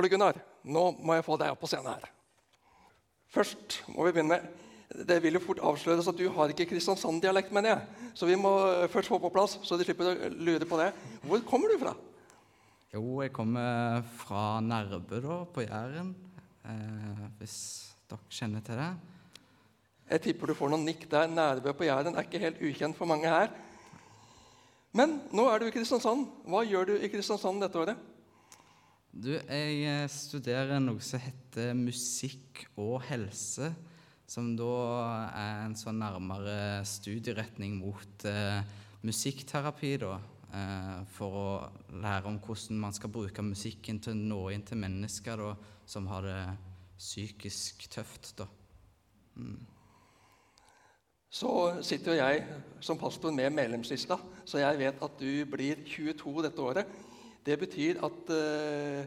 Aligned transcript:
Ole 0.00 0.08
Gunnar, 0.08 0.38
nå 0.64 0.86
må 1.04 1.18
jeg 1.18 1.26
få 1.26 1.36
deg 1.40 1.52
opp 1.52 1.60
på 1.60 1.68
scenen 1.68 1.92
her. 1.92 2.08
Først 3.30 3.82
må 3.92 4.06
vi 4.06 4.14
begynne 4.16 4.40
med 4.40 5.06
Det 5.06 5.20
vil 5.22 5.36
jo 5.36 5.42
fort 5.44 5.60
avsløres 5.62 6.08
at 6.10 6.16
du 6.18 6.24
har 6.34 6.50
ikke 6.50 6.64
Kristiansand-dialekt, 6.72 7.52
mener 7.54 7.76
jeg. 7.76 8.08
Så 8.18 8.26
vi 8.26 8.34
må 8.34 8.50
først 8.90 9.12
få 9.12 9.20
på 9.22 9.30
plass, 9.30 9.54
så 9.62 9.78
de 9.78 9.84
slipper 9.86 10.08
å 10.10 10.30
lure 10.34 10.66
på 10.66 10.80
det. 10.80 10.88
Hvor 11.22 11.44
kommer 11.46 11.70
du 11.70 11.76
fra? 11.78 11.92
Jo, 12.90 13.20
jeg 13.22 13.30
kommer 13.30 14.02
fra 14.18 14.58
Nærbø, 14.66 15.20
da, 15.22 15.36
på 15.46 15.62
Jæren. 15.62 16.10
Eh, 16.66 17.22
hvis 17.38 17.56
dere 18.10 18.34
kjenner 18.34 18.64
til 18.66 18.80
det. 18.82 18.90
Jeg 20.10 20.24
tipper 20.24 20.50
du 20.50 20.58
får 20.58 20.72
noen 20.72 20.88
nikk 20.88 21.06
der. 21.12 21.30
Nærbø 21.30 21.76
på 21.78 21.86
Jæren 21.86 22.18
er 22.18 22.26
ikke 22.26 22.42
helt 22.42 22.58
ukjent 22.58 22.98
for 22.98 23.06
mange 23.06 23.30
her. 23.30 23.54
Men 24.90 25.20
nå 25.30 25.46
er 25.46 25.62
du 25.62 25.68
i 25.68 25.74
Kristiansand. 25.76 26.26
Hva 26.50 26.64
gjør 26.66 26.90
du 26.90 26.96
i 26.98 27.12
Kristiansand 27.12 27.62
dette 27.62 27.78
året? 27.78 28.09
Du, 29.10 29.32
jeg 29.34 29.78
eh, 29.90 30.04
studerer 30.06 30.78
noe 30.78 31.02
som 31.02 31.18
heter 31.18 31.72
musikk 31.74 32.62
og 32.78 33.00
helse. 33.08 33.72
Som 34.30 34.52
da 34.54 34.74
er 35.34 35.64
en 35.64 35.74
sånn 35.74 35.98
nærmere 35.98 36.84
studieretning 36.86 37.80
mot 37.80 38.26
eh, 38.30 38.60
musikkterapi, 39.02 39.96
da. 40.04 40.12
Eh, 40.54 40.94
for 41.16 41.40
å 41.40 41.48
lære 41.90 42.30
om 42.30 42.38
hvordan 42.42 42.78
man 42.86 42.94
skal 42.94 43.10
bruke 43.10 43.42
musikken 43.42 43.98
til 43.98 44.14
å 44.14 44.20
nå 44.30 44.40
inn 44.54 44.64
til 44.66 44.78
mennesker 44.78 45.42
da, 45.42 45.50
som 45.90 46.06
har 46.12 46.30
det 46.30 46.38
psykisk 46.94 47.88
tøft. 47.90 48.36
da. 48.38 48.46
Mm. 49.34 49.58
Så 51.34 51.50
sitter 51.86 52.14
jo 52.14 52.22
jeg 52.22 52.46
som 52.82 52.98
pastor 52.98 53.34
med 53.34 53.50
medlemslista, 53.58 54.22
så 54.46 54.62
jeg 54.62 54.78
vet 54.78 55.02
at 55.02 55.18
du 55.18 55.46
blir 55.50 55.82
22 55.82 56.46
dette 56.46 56.62
året. 56.62 56.98
Det 57.46 57.56
betyr 57.58 58.02
at 58.04 58.32
uh, 58.34 59.04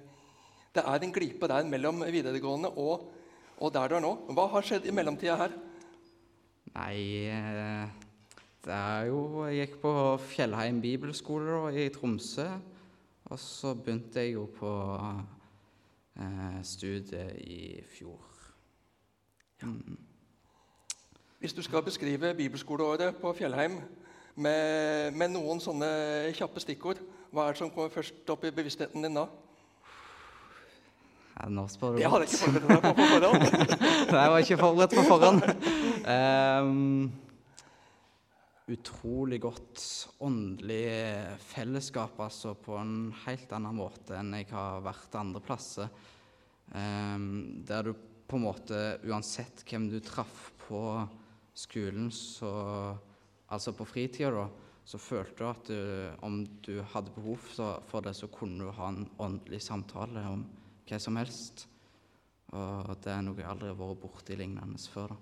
det 0.73 0.81
er 0.81 1.05
en 1.05 1.13
glipe 1.13 1.47
der 1.47 1.67
mellom 1.69 2.01
videregående 2.01 2.69
og, 2.69 3.11
og 3.57 3.73
der 3.73 3.87
du 3.87 3.95
er 3.95 4.01
nå. 4.01 4.13
Hva 4.33 4.47
har 4.55 4.65
skjedd 4.65 4.87
i 4.89 4.95
mellomtida 4.95 5.35
her? 5.37 5.53
Nei, 6.73 7.29
eh, 7.29 7.89
det 8.65 8.73
er 8.73 9.05
jo 9.11 9.45
Jeg 9.45 9.67
gikk 9.67 9.75
på 9.83 9.93
Fjellheim 10.17 10.81
bibelskole 10.81 11.51
da, 11.51 11.67
i 11.77 11.89
Tromsø. 11.93 12.47
Og 13.29 13.39
så 13.39 13.75
begynte 13.77 14.19
jeg 14.19 14.33
jo 14.33 14.47
på 14.57 14.71
eh, 16.17 16.57
studiet 16.65 17.37
i 17.45 17.83
fjor. 17.93 18.25
Mm. 19.61 19.97
Hvis 21.39 21.53
du 21.53 21.61
skal 21.61 21.83
beskrive 21.83 22.33
bibelskoleåret 22.33 23.15
på 23.21 23.33
Fjellheim 23.33 23.77
med, 24.35 25.11
med, 25.11 25.29
noen 25.35 25.61
sånne 25.61 25.89
kjappe 26.33 26.59
stikkord, 26.63 27.01
hva 27.33 27.47
er 27.47 27.55
det 27.55 27.63
som 27.63 27.71
kommer 27.73 27.89
først 27.89 28.29
opp 28.29 28.43
i 28.45 28.53
bevisstheten 28.53 29.01
din 29.01 29.17
da? 29.17 29.25
Ja, 31.33 31.47
nå 31.49 31.65
spør 31.71 31.95
du 31.95 31.97
Det 31.97 32.11
hadde 32.13 32.27
jeg 32.27 32.35
ikke 32.37 32.45
forberedt 32.45 32.69
meg 32.69 32.83
på 32.85 32.93
på 32.93 33.07
forhånd. 33.09 33.41
Nei, 34.13 34.19
jeg 34.21 34.33
var 34.33 34.43
ikke 34.43 34.57
forberedt 34.61 34.93
på 34.93 35.05
forhånd. 35.07 35.41
Um, 36.05 37.11
utrolig 38.69 39.39
godt 39.41 39.81
åndelig 40.23 40.85
fellesskap, 41.49 42.21
altså 42.21 42.53
på 42.53 42.77
en 42.77 42.95
helt 43.25 43.57
annen 43.57 43.81
måte 43.81 44.13
enn 44.19 44.29
jeg 44.37 44.51
har 44.53 44.85
vært 44.85 45.17
andre 45.17 45.41
plasser. 45.43 45.89
Um, 46.69 47.65
der 47.65 47.89
du 47.89 47.95
på 48.29 48.37
en 48.37 48.45
måte, 48.45 48.83
uansett 49.09 49.65
hvem 49.65 49.89
du 49.89 49.97
traff 50.05 50.51
på 50.67 50.83
skolen, 51.57 52.13
så, 52.13 52.53
altså 53.49 53.73
på 53.73 53.89
fritida, 53.89 54.29
da, 54.37 54.45
så 54.83 54.99
følte 54.99 55.37
du 55.39 55.45
at 55.47 55.69
du, 55.69 55.77
om 56.25 56.41
du 56.65 56.81
hadde 56.93 57.13
behov 57.15 57.39
for 57.39 58.03
det, 58.03 58.15
så 58.17 58.27
kunne 58.27 58.65
du 58.65 58.71
ha 58.75 58.89
en 58.91 59.05
åndelig 59.21 59.61
samtale 59.63 60.25
om 60.27 60.43
hva 60.89 60.99
som 60.99 61.15
helst. 61.19 61.67
Og 62.53 62.91
det 63.03 63.13
er 63.13 63.23
noe 63.25 63.39
jeg 63.39 63.49
aldri 63.49 63.71
har 63.71 63.79
vært 63.79 64.01
borti 64.03 64.35
lignende 64.37 64.81
før. 64.91 65.15
da. 65.15 65.19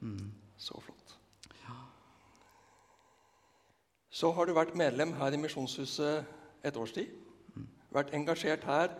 Mm. 0.00 0.32
Så 0.60 0.80
flott. 0.80 1.14
Ja. 1.60 1.76
Så 4.10 4.32
har 4.32 4.48
du 4.48 4.56
vært 4.56 4.74
medlem 4.76 5.12
her 5.20 5.36
i 5.36 5.40
Misjonshuset 5.40 6.64
et 6.64 6.76
års 6.76 6.96
tid. 6.96 7.12
Mm. 7.54 7.68
Vært 7.92 8.16
engasjert 8.16 8.64
her. 8.64 8.96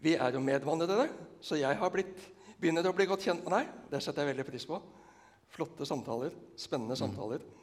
Vi 0.00 0.16
er 0.16 0.32
jo 0.32 0.40
medvandrere, 0.40 1.10
så 1.44 1.58
jeg 1.60 1.76
har 1.76 1.92
blitt, 1.92 2.16
begynner 2.60 2.88
å 2.88 2.96
bli 2.96 3.04
godt 3.08 3.26
kjent 3.28 3.44
med 3.44 3.58
deg. 3.58 3.72
Det 3.92 4.00
setter 4.00 4.24
jeg 4.24 4.32
veldig 4.32 4.48
pris 4.48 4.64
på. 4.68 4.80
Flotte 5.52 5.84
samtaler. 5.84 6.32
Spennende 6.56 6.96
mm. 6.96 7.59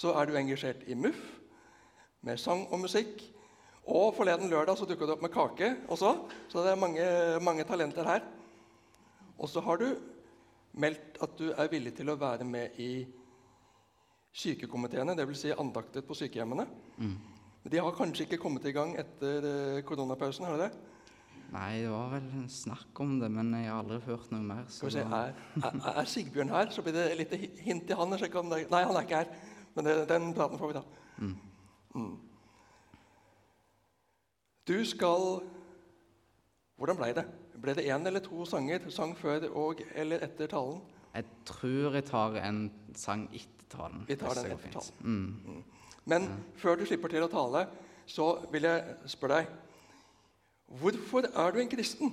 Så 0.00 0.14
er 0.16 0.28
du 0.28 0.38
engasjert 0.38 0.86
i 0.88 0.96
MUF, 0.96 1.20
med 2.24 2.40
sang 2.40 2.66
og 2.72 2.80
musikk. 2.80 3.20
Og 3.90 4.14
forleden 4.16 4.48
lørdag 4.52 4.78
så 4.78 4.86
dukka 4.88 5.08
det 5.08 5.16
opp 5.16 5.24
med 5.24 5.32
kake 5.34 5.70
også, 5.92 6.12
så 6.48 6.64
det 6.64 6.72
er 6.72 6.78
mange, 6.80 7.04
mange 7.44 7.64
talenter 7.68 8.06
her. 8.06 8.24
Og 9.40 9.48
så 9.48 9.62
har 9.64 9.80
du 9.80 9.88
meldt 10.80 11.18
at 11.24 11.34
du 11.38 11.50
er 11.50 11.72
villig 11.72 11.94
til 11.98 12.12
å 12.12 12.18
være 12.20 12.46
med 12.46 12.78
i 12.80 12.92
sykekomiteene, 14.36 15.16
dvs. 15.18 15.42
Si 15.42 15.52
andaktet 15.52 16.06
på 16.06 16.16
sykehjemmene. 16.16 16.68
Mm. 17.00 17.16
De 17.72 17.82
har 17.82 17.96
kanskje 17.96 18.28
ikke 18.28 18.40
kommet 18.40 18.68
i 18.68 18.72
gang 18.76 18.94
etter 19.00 19.48
eh, 19.48 19.82
koronapausen? 19.84 20.46
har 20.46 20.56
de 20.56 20.68
det? 20.68 20.70
Nei, 21.50 21.80
det 21.82 21.90
var 21.90 22.12
vel 22.14 22.44
snakk 22.52 23.00
om 23.02 23.16
det, 23.20 23.28
men 23.34 23.50
jeg 23.58 23.68
har 23.68 23.82
aldri 23.82 23.98
hørt 24.06 24.30
noe 24.30 24.44
mer. 24.46 24.68
Se, 24.70 24.86
er, 25.02 25.32
er, 25.58 25.80
er, 25.96 26.04
Sigbjørn 26.08 26.52
her? 26.54 26.70
Så 26.70 26.84
blir 26.86 26.94
det 26.94 27.08
litt 27.18 27.34
hint 27.64 27.88
til 27.88 27.98
han. 27.98 28.14
Nei, 28.14 28.84
han 28.86 28.94
er 28.94 29.08
ikke 29.08 29.24
her. 29.24 29.32
Men 29.74 29.86
det, 29.86 30.08
den 30.08 30.34
praten 30.34 30.58
får 30.58 30.72
vi 30.72 30.76
ta. 30.78 30.82
Mm. 31.18 31.36
Mm. 31.94 32.18
Du 34.68 34.84
skal 34.84 35.40
Hvordan 36.80 36.96
ble 36.96 37.10
det? 37.12 37.26
Ble 37.60 37.74
det 37.76 37.84
én 37.92 38.06
eller 38.08 38.22
to 38.24 38.44
sanger? 38.48 38.86
Sang 38.88 39.12
før 39.18 39.44
og 39.50 39.82
eller 39.94 40.22
etter 40.24 40.48
talen? 40.48 40.78
Jeg 41.12 41.26
tror 41.44 41.98
jeg 41.98 42.06
tar 42.08 42.38
en 42.40 42.60
sang 42.96 43.26
etter 43.34 43.66
talen. 43.68 44.06
Vi 44.08 44.16
tar 44.16 44.38
den 44.38 44.52
etter 44.54 44.72
talen. 44.78 44.94
Mm. 45.00 45.52
mm. 45.52 45.64
Men 46.04 46.22
ja. 46.22 46.36
før 46.56 46.80
du 46.80 46.86
slipper 46.88 47.12
til 47.12 47.26
å 47.26 47.28
tale, 47.28 47.66
så 48.08 48.30
vil 48.52 48.64
jeg 48.66 49.10
spørre 49.12 49.42
deg 49.42 49.58
Hvorfor 50.80 51.26
er 51.26 51.52
du 51.52 51.58
en 51.60 51.70
kristen? 51.70 52.12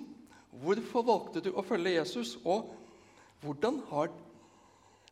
Hvorfor 0.52 1.06
valgte 1.06 1.44
du 1.46 1.52
å 1.54 1.64
følge 1.66 1.94
Jesus? 1.94 2.36
Og 2.44 2.74
hvordan 3.44 3.80
har 3.92 4.10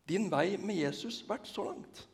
din 0.10 0.28
vei 0.32 0.58
med 0.58 0.80
Jesus 0.82 1.22
vært 1.30 1.48
så 1.48 1.68
langt? 1.70 2.08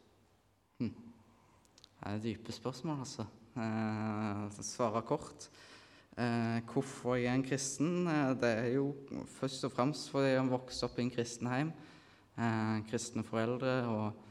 Det 2.01 2.09
er 2.09 2.21
dype 2.23 2.49
spørsmål, 2.49 3.03
altså. 3.03 3.27
Eh, 3.61 4.61
svare 4.65 5.03
kort. 5.05 5.43
Eh, 6.17 6.57
hvorfor 6.65 7.13
jeg 7.15 7.27
er 7.29 7.35
en 7.37 7.43
kristen? 7.45 8.07
Eh, 8.07 8.31
det 8.41 8.49
er 8.49 8.69
jo 8.73 8.95
først 9.37 9.67
og 9.67 9.71
fremst 9.75 10.09
fordi 10.09 10.31
jeg 10.31 10.47
vokste 10.49 10.87
opp 10.87 10.97
i 10.97 11.03
en 11.05 11.11
kristen 11.13 11.49
heim. 11.51 11.69
Eh, 12.41 12.79
kristne 12.89 13.21
foreldre. 13.23 13.75
Og 13.85 14.23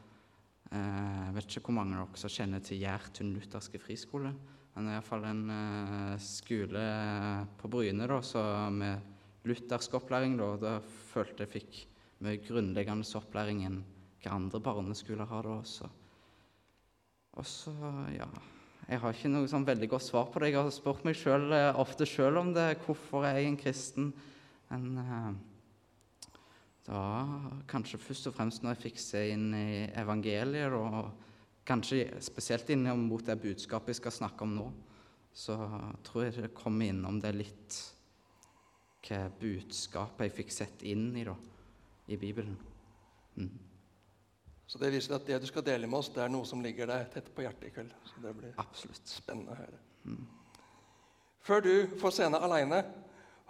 eh, 0.72 1.20
jeg 1.28 1.36
vet 1.36 1.47
ikke 1.47 1.69
hvor 1.69 1.78
mange 1.78 1.94
av 2.00 2.10
dere 2.10 2.25
som 2.25 2.34
kjenner 2.41 2.66
til 2.66 2.82
Gjertun 2.82 3.30
lutherske 3.36 3.78
friskole. 3.78 4.34
Men 4.75 4.91
det 4.91 4.97
er 4.97 4.98
iallfall 4.98 5.30
en 5.30 5.47
skole 6.26 6.84
på 7.60 7.70
Bryne 7.70 8.10
da, 8.10 8.20
med 8.75 9.47
luthersk 9.47 9.94
opplæring. 9.94 10.34
Da, 10.42 10.50
da 10.59 10.76
følte 11.14 11.47
jeg 11.47 11.54
fikk 11.54 11.80
mye 12.26 12.42
grunnleggende 12.42 13.06
opplæring 13.22 13.62
enn 13.70 13.82
hva 14.25 14.34
andre 14.34 14.59
barneskoler 14.59 15.30
har. 15.30 15.47
da 15.47 15.59
også. 15.62 15.99
Og 17.38 17.46
så, 17.46 17.74
ja 18.16 18.26
jeg 18.91 18.98
har 18.98 19.14
ikke 19.14 19.30
noe 19.30 19.46
sånn 19.46 19.66
veldig 19.66 19.86
godt 19.92 20.02
svar 20.02 20.24
på 20.32 20.41
det. 20.42 20.48
Jeg 20.50 20.58
har 20.58 20.72
spurt 20.74 21.04
meg 21.06 21.14
selv, 21.14 21.52
eh, 21.54 21.78
ofte 21.78 22.06
sjøl 22.08 22.41
om 22.41 22.48
det. 22.52 22.80
Hvorfor 22.82 23.22
er 23.22 23.36
jeg 23.38 23.46
en 23.46 23.60
kristen? 23.60 24.08
Men 24.70 24.98
eh, 24.98 25.28
da 26.88 27.02
kanskje 27.70 28.02
først 28.02 28.26
og 28.26 28.34
fremst 28.34 28.64
når 28.64 28.74
jeg 28.74 28.82
fikk 28.88 28.98
se 28.98 29.22
inn 29.30 29.54
i 29.54 29.86
evangeliet, 29.94 30.74
og 30.74 31.12
kanskje 31.70 32.18
spesielt 32.18 32.70
inn 32.74 32.88
mot 32.98 33.22
det 33.22 33.38
budskapet 33.38 33.94
jeg 33.94 34.00
skal 34.00 34.16
snakke 34.16 34.42
om 34.42 34.58
nå, 34.58 34.66
så 35.30 35.54
tror 36.02 36.26
jeg 36.26 36.41
det 36.41 36.54
kommer 36.58 36.91
innom 36.91 37.22
det 37.22 37.34
litt 37.36 37.80
hva 39.06 39.28
budskapet 39.38 40.27
jeg 40.27 40.38
fikk 40.42 40.50
sett 40.53 40.82
inn 40.82 41.12
i 41.15 41.22
da, 41.24 41.36
i 42.10 42.18
Bibelen. 42.18 42.59
Mm. 43.38 43.69
Så 44.70 44.78
det 44.78 44.92
viser 44.94 45.16
at 45.16 45.24
det 45.26 45.40
du 45.42 45.48
skal 45.50 45.64
dele 45.66 45.88
med 45.90 45.98
oss, 45.98 46.12
det 46.14 46.22
er 46.22 46.30
noe 46.30 46.46
som 46.46 46.60
ligger 46.62 46.86
deg 46.86 47.08
tett 47.10 47.30
på 47.34 47.42
hjertet 47.42 47.64
i 47.66 47.72
kveld. 47.74 47.94
Så 48.06 48.20
det 48.22 48.34
blir 48.38 48.52
Absolutt. 48.62 49.02
spennende 49.10 49.50
å 49.50 49.58
høre. 49.58 49.80
Mm. 50.06 50.20
Før 51.42 51.64
du 51.64 51.72
får 51.98 52.14
scene 52.14 52.38
aleine, 52.38 52.78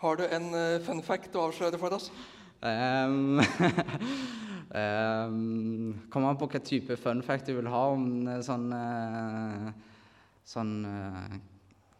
har 0.01 0.17
du 0.17 0.25
en 0.25 0.47
uh, 0.55 0.79
fun 0.87 1.03
fact 1.05 1.37
å 1.37 1.43
avsløre 1.51 1.77
for 1.83 1.93
oss? 1.93 2.09
Um, 2.65 3.37
um, 4.73 6.01
Kommer 6.15 6.31
an 6.31 6.41
på 6.41 6.49
hvilken 6.49 6.65
type 6.65 6.97
fun 6.97 7.21
fact 7.27 7.53
du 7.53 7.59
vil 7.59 7.69
ha. 7.69 7.85
Om 7.93 8.09
sånn, 8.47 8.67
uh, 8.73 9.69
sånn 10.49 10.75
uh, 10.89 11.39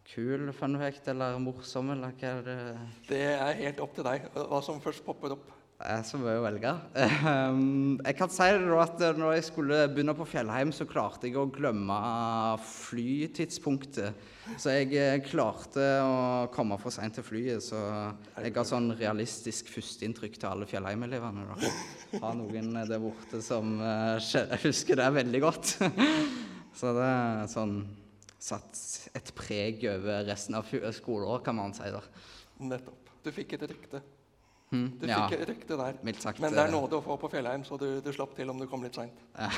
kul 0.09 0.49
fun 0.57 0.81
fact 0.81 1.13
eller 1.13 1.37
morsom, 1.45 1.93
eller 1.93 2.17
hva 2.17 2.33
er 2.39 2.45
det 2.49 2.59
Det 3.13 3.25
er 3.37 3.65
helt 3.67 3.85
opp 3.85 3.93
til 3.99 4.09
deg 4.09 4.31
hva 4.33 4.65
som 4.65 4.81
først 4.81 5.05
popper 5.05 5.37
opp. 5.37 5.60
Det 5.81 5.89
er 5.89 6.03
så 6.05 6.17
mye 6.21 6.37
å 6.37 6.43
velge. 6.43 6.71
Ehm, 7.01 7.95
jeg 8.05 8.17
kan 8.19 8.29
si 8.29 8.45
at 8.45 8.99
eh, 9.01 9.17
når 9.17 9.31
jeg 9.33 9.45
skulle 9.47 9.79
begynne 9.89 10.13
på 10.13 10.27
Fjellheim, 10.29 10.69
så 10.75 10.85
klarte 10.85 11.25
jeg 11.25 11.39
å 11.41 11.47
glemme 11.49 11.95
flytidspunktet. 12.69 14.27
Så 14.61 14.75
jeg 14.75 14.91
eh, 14.99 15.17
klarte 15.25 15.87
å 16.05 16.13
komme 16.53 16.77
for 16.81 16.93
seint 16.93 17.17
til 17.17 17.25
flyet. 17.25 17.65
Så 17.65 17.81
jeg 17.81 18.53
har 18.59 18.69
sånn 18.69 18.91
realistisk 18.99 19.73
førsteinntrykk 19.73 20.37
til 20.37 20.51
alle 20.51 20.69
Fjellheim-elevene. 20.69 21.49
Har 22.13 22.37
noen 22.37 22.71
der 22.77 23.01
borte 23.01 23.41
som 23.41 23.73
jeg 23.81 24.61
husker 24.67 25.01
det 25.01 25.11
veldig 25.17 25.43
godt. 25.47 25.75
Så 26.77 26.93
det 26.93 27.09
er 27.09 27.51
sånn 27.51 27.77
satt 28.41 28.85
et 29.17 29.33
preg 29.37 29.81
over 29.89 30.25
resten 30.29 30.61
av 30.61 30.69
skoleåret, 30.69 31.45
kan 31.49 31.57
man 31.57 31.73
si. 31.77 31.89
da. 31.89 32.05
Nettopp. 32.69 33.15
Du 33.25 33.33
fikk 33.33 33.57
et 33.57 33.71
rykte. 33.73 34.05
Hm, 34.71 34.87
Du 35.01 35.07
ja, 35.07 35.25
fikk 35.27 35.41
et 35.41 35.49
rykte 35.49 35.77
der. 35.77 35.97
sagt. 36.19 36.39
Men 36.39 36.53
det 36.55 36.61
er 36.63 36.69
eh, 36.69 36.71
nåde 36.71 36.95
å 36.95 37.03
få 37.03 37.17
på 37.19 37.29
Fjellheim, 37.33 37.63
så 37.67 37.77
du, 37.77 37.99
du 37.99 38.11
slapp 38.15 38.35
til 38.37 38.49
om 38.49 38.59
du 38.59 38.67
kom 38.71 38.83
litt 38.83 38.95
seint. 38.95 39.17
Ja. 39.35 39.51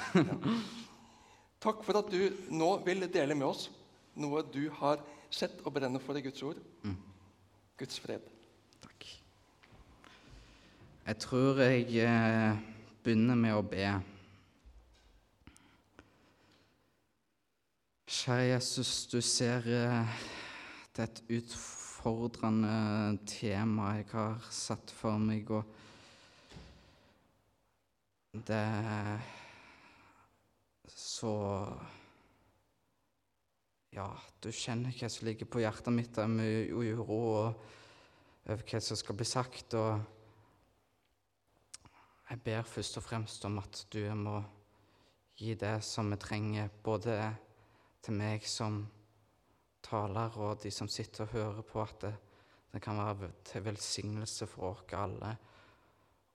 Takk 1.64 1.84
for 1.86 1.96
at 1.96 2.10
du 2.12 2.34
nå 2.52 2.74
vil 2.84 3.06
dele 3.08 3.38
med 3.40 3.48
oss 3.48 3.70
noe 4.20 4.42
du 4.52 4.66
har 4.82 5.00
sett 5.32 5.62
og 5.64 5.72
brenner 5.78 6.02
for 6.04 6.18
i 6.20 6.24
Guds 6.26 6.42
ord. 6.44 6.58
Mm. 6.84 6.98
Guds 7.80 8.02
fred. 8.04 8.26
Takk. 8.84 9.06
Jeg 11.06 11.20
tror 11.24 11.62
jeg 11.64 11.88
eh, 12.04 12.58
begynner 13.06 13.40
med 13.40 13.56
å 13.56 13.64
be. 13.64 13.86
Kjære 18.14 18.50
Jesus, 18.52 18.92
du 19.14 19.22
ser 19.22 19.66
eh, 19.72 20.20
det 20.94 21.06
er 21.06 21.10
et 21.14 21.24
utfordrende 22.04 23.18
tema 23.24 23.94
jeg 23.96 24.10
har 24.12 24.42
satt 24.52 24.92
for 24.92 25.16
meg, 25.24 25.48
og 25.48 25.64
det 28.44 28.68
så 30.92 31.32
Ja, 33.94 34.10
du 34.42 34.50
kjenner 34.52 34.92
hva 34.92 35.08
som 35.08 35.28
ligger 35.28 35.46
på 35.46 35.62
hjertet 35.62 35.94
mitt. 35.94 36.18
Det 36.18 36.26
uro 36.74 37.06
over 37.14 38.64
hva 38.66 38.80
som 38.82 38.98
skal 38.98 39.16
bli 39.16 39.28
sagt. 39.30 39.76
Og 39.78 40.02
jeg 42.32 42.42
ber 42.44 42.66
først 42.66 42.98
og 42.98 43.06
fremst 43.06 43.46
om 43.46 43.60
at 43.62 43.86
du 43.94 44.02
må 44.18 44.42
gi 45.38 45.54
det 45.54 45.84
som 45.86 46.10
vi 46.10 46.18
trenger, 46.18 46.74
både 46.84 47.38
til 48.02 48.18
meg 48.18 48.44
som 48.50 48.82
taler, 49.84 50.38
og 50.40 50.62
de 50.64 50.72
som 50.72 50.90
sitter 50.90 51.26
og 51.26 51.36
hører 51.36 51.68
på, 51.68 51.82
at 51.84 52.06
det, 52.06 52.14
det 52.74 52.82
kan 52.82 52.98
være 52.98 53.32
til 53.46 53.66
velsignelse 53.66 54.48
for 54.50 54.72
oss 54.72 54.96
alle, 54.98 55.36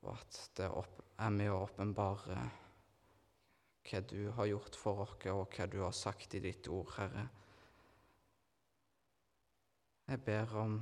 og 0.05 0.15
at 0.15 0.41
det 0.57 0.69
er 1.19 1.35
med 1.35 1.51
å 1.51 1.63
åpenbare 1.65 2.43
hva 3.89 4.01
du 4.05 4.31
har 4.37 4.51
gjort 4.51 4.77
for 4.77 5.03
oss, 5.07 5.17
og 5.33 5.57
hva 5.57 5.67
du 5.67 5.81
har 5.83 5.97
sagt 5.97 6.37
i 6.37 6.45
ditt 6.45 6.69
ord, 6.69 6.93
Herre. 6.99 7.27
Jeg 10.09 10.25
ber 10.25 10.55
om 10.57 10.79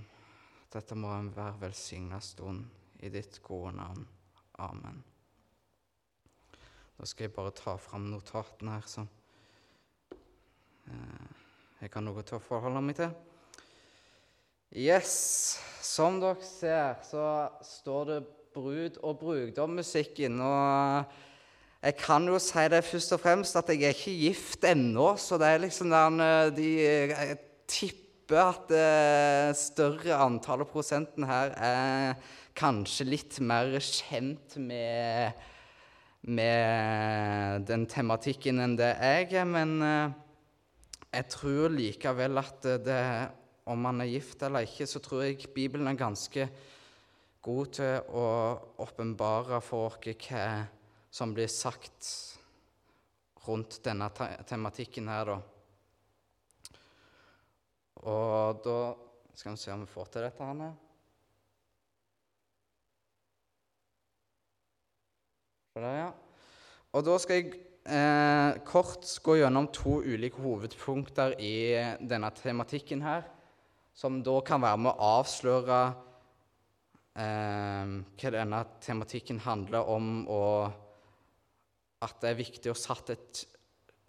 dette 0.72 0.94
må 0.98 1.10
en 1.14 1.32
være 1.34 1.60
velsigna 1.62 2.20
stund 2.22 2.66
i 3.02 3.10
ditt 3.10 3.40
gode 3.42 3.72
navn. 3.78 4.06
Amen. 4.62 5.02
Da 6.96 7.06
skal 7.06 7.26
jeg 7.26 7.34
bare 7.36 7.54
ta 7.56 7.76
fram 7.80 8.06
notatene 8.10 8.76
her, 8.76 8.86
som 8.88 9.08
eh, 10.86 11.25
jeg 11.80 11.92
har 11.92 12.04
noe 12.04 12.22
til 12.24 12.38
å 12.38 12.42
forholde 12.42 12.80
meg 12.84 12.96
til. 12.96 13.10
Yes, 14.76 15.12
som 15.84 16.18
dere 16.20 16.44
ser, 16.44 16.96
så 17.04 17.26
står 17.64 18.08
det 18.10 18.18
brud- 18.56 18.98
og 19.04 19.18
brudgommusikken. 19.20 20.40
Og 20.40 21.04
jeg 21.84 21.96
kan 22.00 22.26
jo 22.26 22.40
si 22.42 22.64
det 22.72 22.82
først 22.84 23.12
og 23.14 23.22
fremst 23.22 23.58
at 23.60 23.68
jeg 23.70 23.84
er 23.84 23.94
ikke 23.94 24.16
gift 24.24 24.64
ennå, 24.66 25.12
så 25.20 25.38
det 25.38 25.52
er 25.52 25.62
liksom 25.62 25.92
den 25.92 26.20
eh, 26.24 26.50
de, 26.56 26.70
Jeg 26.80 27.38
tipper 27.68 28.42
at 28.42 28.68
det 28.72 29.56
større 29.60 30.16
antallet 30.18 30.68
prosenten 30.72 31.28
her 31.28 31.52
er 31.54 32.16
kanskje 32.56 33.06
litt 33.06 33.40
mer 33.44 33.76
kjent 33.78 34.56
med, 34.58 35.36
med 36.26 37.66
den 37.68 37.86
tematikken 37.86 38.64
enn 38.64 38.78
det 38.80 38.94
jeg 38.96 39.34
er, 39.36 39.46
men 39.46 39.76
eh, 39.84 40.22
jeg 41.16 41.28
tror 41.32 41.72
likevel 41.72 42.40
at 42.40 42.66
det, 42.84 43.02
om 43.72 43.80
man 43.88 44.02
er 44.04 44.10
gift 44.10 44.42
eller 44.44 44.66
ikke, 44.66 44.86
så 44.88 45.00
tror 45.00 45.24
jeg 45.24 45.48
Bibelen 45.54 45.88
er 45.88 45.98
ganske 45.98 46.48
god 47.46 47.72
til 47.78 48.10
å 48.18 48.26
åpenbare 48.84 49.60
for 49.64 49.88
oss 49.88 50.00
hva 50.02 50.66
som 51.16 51.32
blir 51.32 51.48
sagt 51.48 52.08
rundt 53.46 53.78
denne 53.86 54.10
te 54.12 54.26
tematikken 54.48 55.08
her, 55.08 55.30
da. 55.30 55.38
Og 58.06 58.60
da 58.66 58.80
skal 59.32 59.54
vi 59.54 59.62
se 59.62 59.72
om 59.72 59.84
vi 59.86 59.88
får 59.90 60.10
til 60.12 60.26
dette. 60.26 60.50
Hanne. 60.50 60.74
Og 66.96 67.04
da 67.04 67.16
skal 67.20 67.40
jeg 67.40 67.65
eh, 67.88 68.58
kort 68.66 69.06
gå 69.22 69.36
gjennom 69.40 69.68
to 69.74 70.00
ulike 70.04 70.42
hovedpunkter 70.42 71.36
i 71.42 71.74
denne 72.00 72.30
tematikken 72.36 73.02
her, 73.04 73.24
som 73.96 74.20
da 74.26 74.40
kan 74.44 74.62
være 74.62 74.80
med 74.84 74.92
å 74.92 75.10
avsløre 75.20 75.80
eh, 77.16 77.94
hva 78.20 78.32
denne 78.34 78.62
tematikken 78.84 79.40
handler 79.46 79.88
om, 79.92 80.10
og 80.28 80.72
at 82.04 82.18
det 82.22 82.32
er 82.32 82.40
viktig 82.42 82.72
å 82.72 82.78
sette 82.78 83.16
et 83.16 83.44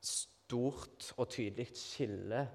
stort 0.03 1.12
og 1.18 1.30
tydelig 1.31 1.69
skille 1.75 2.45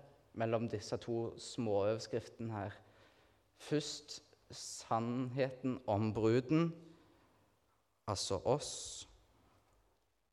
mellom 0.41 0.69
disse 0.73 0.97
to 1.01 1.31
småoverskriftene 1.41 2.55
her. 2.57 2.77
Først 3.63 4.21
sannheten 4.53 5.79
om 5.87 6.13
bruden, 6.15 6.73
altså 8.09 8.41
oss, 8.45 9.09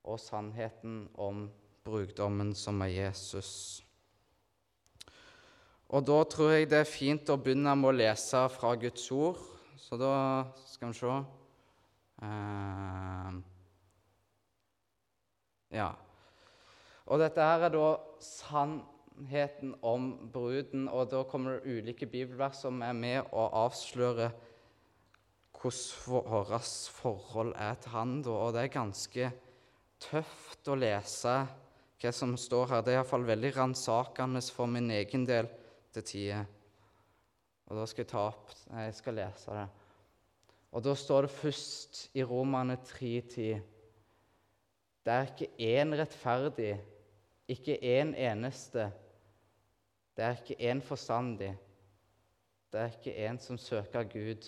og 0.03 0.19
sannheten 0.21 1.07
om 1.19 1.47
brukdommen 1.85 2.53
som 2.55 2.81
er 2.85 2.93
Jesus. 2.93 3.83
Og 5.89 6.05
da 6.05 6.19
tror 6.29 6.51
jeg 6.53 6.69
det 6.69 6.83
er 6.83 6.89
fint 6.89 7.29
å 7.33 7.39
begynne 7.41 7.73
med 7.77 7.89
å 7.89 7.97
lese 7.97 8.43
fra 8.53 8.75
Guds 8.77 9.07
ord. 9.11 9.39
Så 9.79 9.97
da 9.97 10.11
skal 10.69 10.91
vi 10.91 10.99
se 10.99 11.15
eh, 12.27 13.39
Ja. 15.73 15.89
Og 17.09 17.21
dette 17.21 17.41
her 17.41 17.65
er 17.65 17.73
da 17.73 17.87
sannheten 18.21 19.73
om 19.85 20.11
bruden, 20.33 20.87
og 20.89 21.09
da 21.09 21.23
kommer 21.25 21.57
det 21.57 21.79
ulike 21.79 22.05
bibelvers 22.09 22.61
som 22.61 22.81
er 22.85 22.93
med 22.93 23.33
å 23.33 23.47
avsløre 23.65 24.29
hvordan 25.59 26.25
vårt 26.29 26.73
forhold 26.95 27.53
er 27.57 27.79
til 27.81 27.93
Han. 27.95 28.19
Og 28.29 28.53
det 28.53 28.63
er 28.63 28.73
ganske 28.77 29.31
tøft 29.99 30.69
å 30.69 30.77
lese 30.79 31.35
hva 31.99 32.11
som 32.15 32.35
står 32.39 32.71
her. 32.71 32.83
Det 32.83 32.93
er 32.93 33.01
iallfall 33.01 33.27
veldig 33.27 33.51
ransakende 33.57 34.41
for 34.55 34.71
min 34.71 34.89
egen 34.95 35.25
del 35.27 35.49
til 35.95 36.05
tider. 36.11 36.47
Og 37.69 37.77
da 37.77 37.85
skal 37.85 38.03
jeg 38.03 38.11
ta 38.13 38.23
opp 38.31 38.55
Nei, 38.69 38.87
jeg 38.87 38.97
skal 38.97 39.17
lese 39.19 39.57
det. 39.57 39.67
Og 40.69 40.85
da 40.85 40.93
står 40.97 41.25
det 41.25 41.33
først 41.33 42.01
i 42.17 42.23
Romane 42.25 42.77
3.10.: 42.85 43.61
Det 45.05 45.13
er 45.13 45.29
ikke 45.31 45.49
én 45.57 45.95
rettferdig, 45.97 46.75
ikke 47.49 47.77
én 47.81 48.13
eneste. 48.13 48.91
Det 50.15 50.25
er 50.25 50.37
ikke 50.37 50.59
én 50.71 50.81
forstandig. 50.81 51.53
Det 52.69 52.79
er 52.79 52.93
ikke 52.93 53.17
én 53.27 53.39
som 53.41 53.57
søker 53.57 54.03
Gud. 54.03 54.45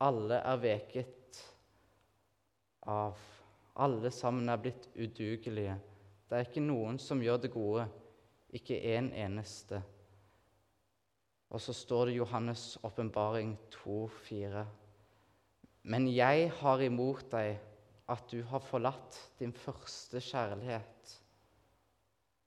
Alle 0.00 0.40
er 0.40 0.56
veket 0.56 1.40
av. 2.86 3.33
Alle 3.74 4.10
sammen 4.14 4.48
er 4.48 4.60
blitt 4.62 4.86
udugelige. 4.94 5.74
Det 6.28 6.38
er 6.38 6.46
ikke 6.46 6.62
noen 6.62 6.98
som 7.02 7.22
gjør 7.22 7.42
det 7.42 7.50
gode, 7.54 7.88
ikke 8.54 8.78
en 8.94 9.10
eneste. 9.12 9.82
Og 11.50 11.60
så 11.62 11.74
står 11.74 12.06
det 12.06 12.16
Johannes' 12.18 12.78
åpenbaring 12.86 13.56
2,4. 13.74 14.64
Men 15.82 16.08
jeg 16.08 16.50
har 16.60 16.82
imot 16.82 17.28
deg 17.34 17.58
at 18.10 18.30
du 18.30 18.42
har 18.48 18.62
forlatt 18.64 19.18
din 19.38 19.52
første 19.52 20.20
kjærlighet. 20.20 21.14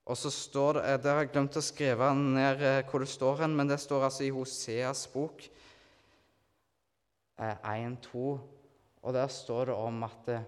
Og 0.07 0.17
så 0.17 0.31
står 0.31 0.73
det, 0.73 0.83
eh, 0.83 1.03
Der 1.03 1.13
har 1.13 1.19
jeg 1.25 1.31
glemt 1.31 1.57
å 1.57 1.61
skrive 1.61 2.11
ned 2.15 2.61
eh, 2.61 2.83
hvor 2.87 2.99
det 3.03 3.09
står 3.11 3.41
hen, 3.43 3.55
men 3.55 3.67
det 3.67 3.79
står 3.79 4.03
altså 4.07 4.23
i 4.23 4.31
Hoseas 4.31 5.07
bok 5.11 5.43
eh, 7.39 7.57
1-2. 7.63 8.39
Og 9.03 9.13
der 9.13 9.27
står 9.27 9.65
det 9.65 9.75
om 9.75 10.03
at, 10.03 10.21
det, 10.25 10.39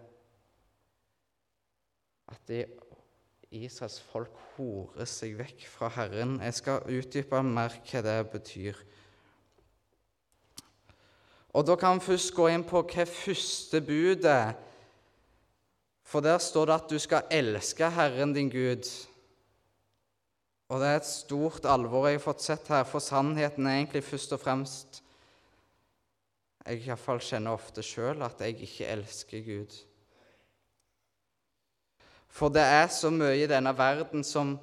at 2.29 2.41
de, 2.49 2.63
Israels 3.49 3.97
folk 4.11 4.35
horer 4.55 5.09
seg 5.09 5.37
vekk 5.39 5.65
fra 5.71 5.89
Herren. 5.95 6.37
Jeg 6.43 6.57
skal 6.59 6.85
utdype 6.85 7.41
mer 7.45 7.73
hva 7.81 8.01
det 8.05 8.17
betyr. 8.33 8.77
Og 11.57 11.65
da 11.65 11.73
kan 11.79 11.97
vi 11.97 12.11
først 12.11 12.33
gå 12.37 12.45
inn 12.53 12.65
på 12.67 12.83
hva 12.85 13.05
første 13.09 13.81
budet. 13.81 14.53
For 16.05 16.25
der 16.25 16.37
står 16.41 16.69
det 16.69 16.75
at 16.75 16.91
du 16.91 16.99
skal 17.01 17.33
elske 17.33 17.89
Herren 17.93 18.35
din 18.37 18.51
Gud. 18.53 18.85
Og 20.69 20.81
det 20.81 20.87
er 20.87 20.99
et 20.99 21.09
stort 21.09 21.65
alvor 21.65 22.05
jeg 22.05 22.19
har 22.19 22.25
fått 22.27 22.45
sett 22.45 22.69
her, 22.69 22.85
for 22.85 23.01
sannheten 23.01 23.65
er 23.65 23.79
egentlig 23.79 24.05
først 24.05 24.35
og 24.37 24.41
fremst 24.43 25.03
Jeg 26.69 26.83
iallfall 26.85 27.21
kjenner 27.23 27.55
ofte 27.57 27.81
sjøl 27.81 28.21
at 28.21 28.41
jeg 28.43 28.59
ikke 28.61 28.89
elsker 28.93 29.41
Gud. 29.41 29.77
For 32.29 32.53
det 32.53 32.63
er 32.63 32.87
så 32.93 33.11
mye 33.13 33.35
i 33.41 33.49
denne 33.49 33.73
verden 33.77 34.23
som 34.25 34.55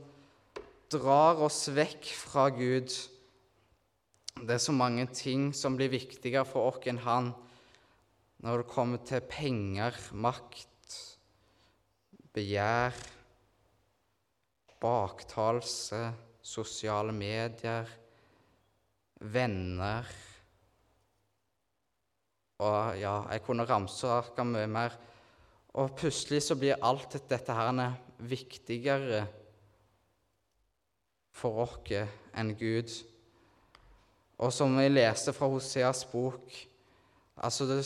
drar 0.92 1.40
oss 1.42 1.66
vekk 1.74 2.08
fra 2.14 2.46
Gud. 2.54 2.92
Det 4.38 4.54
er 4.54 4.62
så 4.62 4.74
mange 4.76 5.08
ting 5.10 5.50
som 5.56 5.76
blir 5.78 5.92
viktigere 5.92 6.46
for 6.48 6.70
oss 6.70 6.86
enn 6.88 7.02
Han 7.06 7.32
når 8.44 8.62
det 8.62 8.68
kommer 8.68 9.00
til 9.00 9.22
penger, 9.24 9.96
makt, 10.12 10.96
begjær, 12.36 12.92
baktalelse, 14.82 16.02
sosiale 16.44 17.16
medier, 17.16 17.88
venner 19.32 20.04
Og 22.56 22.96
ja, 22.96 23.18
jeg 23.32 23.42
kunne 23.44 23.66
ramsa 23.68 24.22
mye 24.48 24.68
mer. 24.70 24.94
Og 25.76 25.92
plutselig 25.98 26.42
så 26.46 26.56
blir 26.56 26.80
alt 26.84 27.18
dette 27.28 27.52
her 27.52 27.80
viktigere 28.24 29.26
for 31.36 31.66
oss 31.66 31.92
enn 32.36 32.54
Gud. 32.56 32.92
Og 34.40 34.52
som 34.52 34.72
vi 34.76 34.88
leste 34.88 35.34
fra 35.36 35.48
Hoseas 35.52 36.04
bok 36.08 36.54
altså 37.36 37.66
det, 37.68 37.82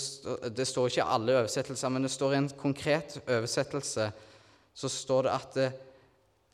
det, 0.54 0.66
står 0.66 0.86
ikke 0.86 1.02
i 1.02 1.12
alle 1.16 1.38
oversettelser, 1.40 1.90
men 1.90 2.06
det 2.06 2.12
står 2.14 2.34
i 2.34 2.38
en 2.38 2.50
konkret 2.58 3.16
oversettelse 3.26 4.10
så 4.74 4.88
står 4.88 5.26
det 5.26 5.32
at 5.34 5.56
det, 5.58 5.70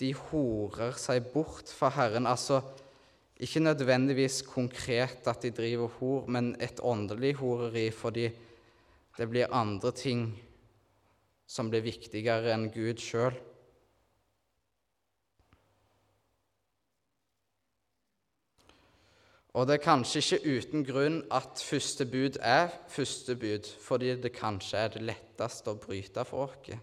de 0.01 0.11
horer 0.17 0.97
seg 1.01 1.29
bort 1.33 1.71
fra 1.73 1.89
Herren. 1.95 2.27
Altså 2.29 2.61
ikke 3.41 3.63
nødvendigvis 3.65 4.43
konkret 4.49 5.29
at 5.29 5.45
de 5.45 5.53
driver 5.57 5.93
hor, 6.01 6.27
men 6.29 6.55
et 6.61 6.81
åndelig 6.85 7.35
horeri 7.41 7.87
fordi 7.93 8.27
det 9.17 9.29
blir 9.31 9.53
andre 9.53 9.93
ting 9.97 10.29
som 11.47 11.71
blir 11.71 11.85
viktigere 11.87 12.53
enn 12.55 12.71
Gud 12.75 13.03
sjøl. 13.03 13.37
Og 19.57 19.65
det 19.65 19.79
er 19.79 19.87
kanskje 19.87 20.21
ikke 20.21 20.57
uten 20.59 20.83
grunn 20.85 21.15
at 21.33 21.63
første 21.65 22.05
bud 22.05 22.37
er 22.45 22.69
første 22.93 23.39
bud, 23.41 23.65
fordi 23.81 24.11
det 24.21 24.35
kanskje 24.37 24.83
er 24.83 24.93
det 24.93 25.07
letteste 25.09 25.73
å 25.73 25.81
bryte 25.81 26.27
for 26.29 26.51
oss. 26.51 26.77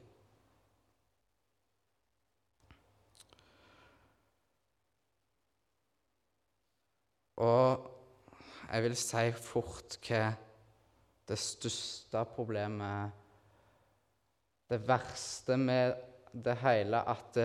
Og 7.43 7.91
jeg 8.71 8.83
vil 8.87 8.97
si 8.97 9.27
fort 9.37 9.99
hva 10.07 10.23
det 11.29 11.37
største 11.39 12.25
problemet 12.33 13.22
det 14.73 14.81
verste 14.87 15.57
med 15.59 15.93
det 16.33 16.55
hele 16.63 16.99
at 17.09 17.37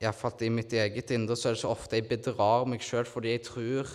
Iallfall 0.00 0.46
i 0.46 0.52
mitt 0.54 0.72
eget 0.72 1.10
indre 1.12 1.36
så 1.36 1.50
er 1.50 1.56
det 1.56 1.62
så 1.64 1.72
ofte 1.74 1.98
jeg 1.98 2.08
bedrar 2.08 2.68
meg 2.70 2.84
sjøl 2.84 3.08
fordi 3.08 3.34
jeg 3.34 3.42
tror 3.50 3.90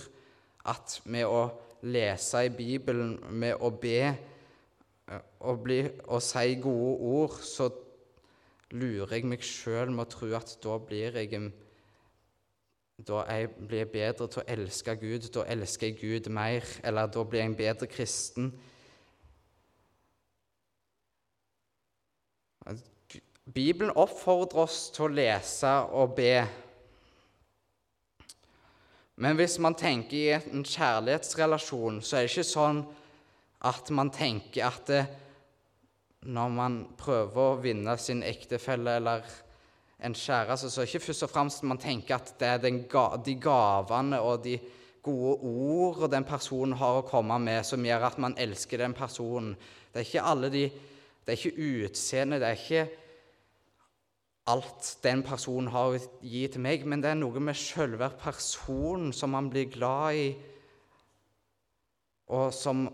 at 0.70 1.00
med 1.06 1.26
å 1.30 1.46
lese 1.86 2.44
i 2.46 2.52
Bibelen, 2.54 3.16
med 3.30 3.62
å 3.62 3.72
be 3.72 4.00
og, 5.40 5.60
bli, 5.62 5.80
og 6.10 6.22
si 6.26 6.56
gode 6.62 6.94
ord, 7.06 7.36
så 7.46 7.70
lurer 8.74 9.16
jeg 9.16 9.30
meg 9.30 9.46
sjøl 9.46 9.94
med 9.94 10.08
å 10.08 10.12
tro 10.12 10.32
at 10.38 10.56
da 10.64 10.80
blir 10.82 11.18
jeg 11.22 11.52
da 13.06 13.26
jeg 13.28 13.50
blir 13.60 13.90
bedre 13.92 14.28
til 14.32 14.42
å 14.42 14.48
elske 14.48 14.96
Gud, 14.96 15.28
da 15.36 15.44
elsker 15.52 15.92
jeg 15.92 15.98
Gud 16.00 16.30
mer, 16.32 16.64
eller 16.84 17.10
da 17.12 17.26
blir 17.28 17.42
jeg 17.42 17.52
en 17.52 17.58
bedre 17.60 17.90
kristen. 17.92 18.54
Bibelen 23.46 23.94
oppfordrer 23.94 24.64
oss 24.64 24.88
til 24.96 25.06
å 25.06 25.14
lese 25.14 25.70
og 25.94 26.16
be. 26.18 26.40
Men 29.22 29.38
hvis 29.38 29.60
man 29.62 29.78
tenker 29.78 30.18
i 30.18 30.32
en 30.34 30.66
kjærlighetsrelasjon, 30.66 32.00
så 32.02 32.18
er 32.18 32.26
det 32.26 32.34
ikke 32.34 32.48
sånn 32.50 32.82
at 33.70 33.92
man 33.94 34.10
tenker 34.14 34.66
at 34.66 34.90
det, 34.90 35.04
når 36.26 36.56
man 36.58 36.80
prøver 36.98 37.52
å 37.52 37.60
vinne 37.62 37.94
sin 38.02 38.26
ektefelle 38.26 38.98
eller 38.98 39.30
en 40.02 40.18
kjæreste, 40.18 40.72
så 40.74 40.82
er 40.82 40.90
det 40.90 40.96
ikke 40.96 41.06
først 41.06 41.28
og 41.28 41.34
fremst 41.36 41.70
man 41.70 41.82
tenker 41.82 42.18
at 42.18 42.34
det 42.42 42.50
er 42.50 42.82
ga, 42.90 43.06
de 43.22 43.38
gavene 43.38 44.26
og 44.26 44.42
de 44.42 44.58
gode 45.06 45.38
ord 45.46 46.10
den 46.10 46.26
personen 46.26 46.74
har 46.82 46.98
å 46.98 47.06
komme 47.06 47.38
med, 47.46 47.62
som 47.62 47.86
gjør 47.86 48.10
at 48.10 48.18
man 48.18 48.34
elsker 48.42 48.82
den 48.82 48.98
personen. 48.98 49.54
Det 49.94 50.02
er 50.02 50.10
ikke 50.10 50.30
alle 50.34 50.50
de, 50.50 50.68
det 51.22 51.36
er 51.36 51.40
ikke 51.40 51.70
utseendet, 51.86 52.42
det 52.42 52.50
er 52.50 52.64
ikke 52.66 53.05
alt 54.46 54.90
den 55.02 55.24
personen 55.26 55.72
har 55.74 55.96
å 55.96 56.02
gi 56.22 56.44
til 56.52 56.62
meg, 56.62 56.86
men 56.86 57.02
det 57.02 57.12
er 57.12 57.18
noe 57.18 57.42
med 57.42 57.58
selve 57.58 58.12
personen 58.22 59.14
som 59.16 59.34
man 59.34 59.50
blir 59.50 59.72
glad 59.74 60.20
i, 60.22 60.28
og 62.36 62.54
som 62.54 62.88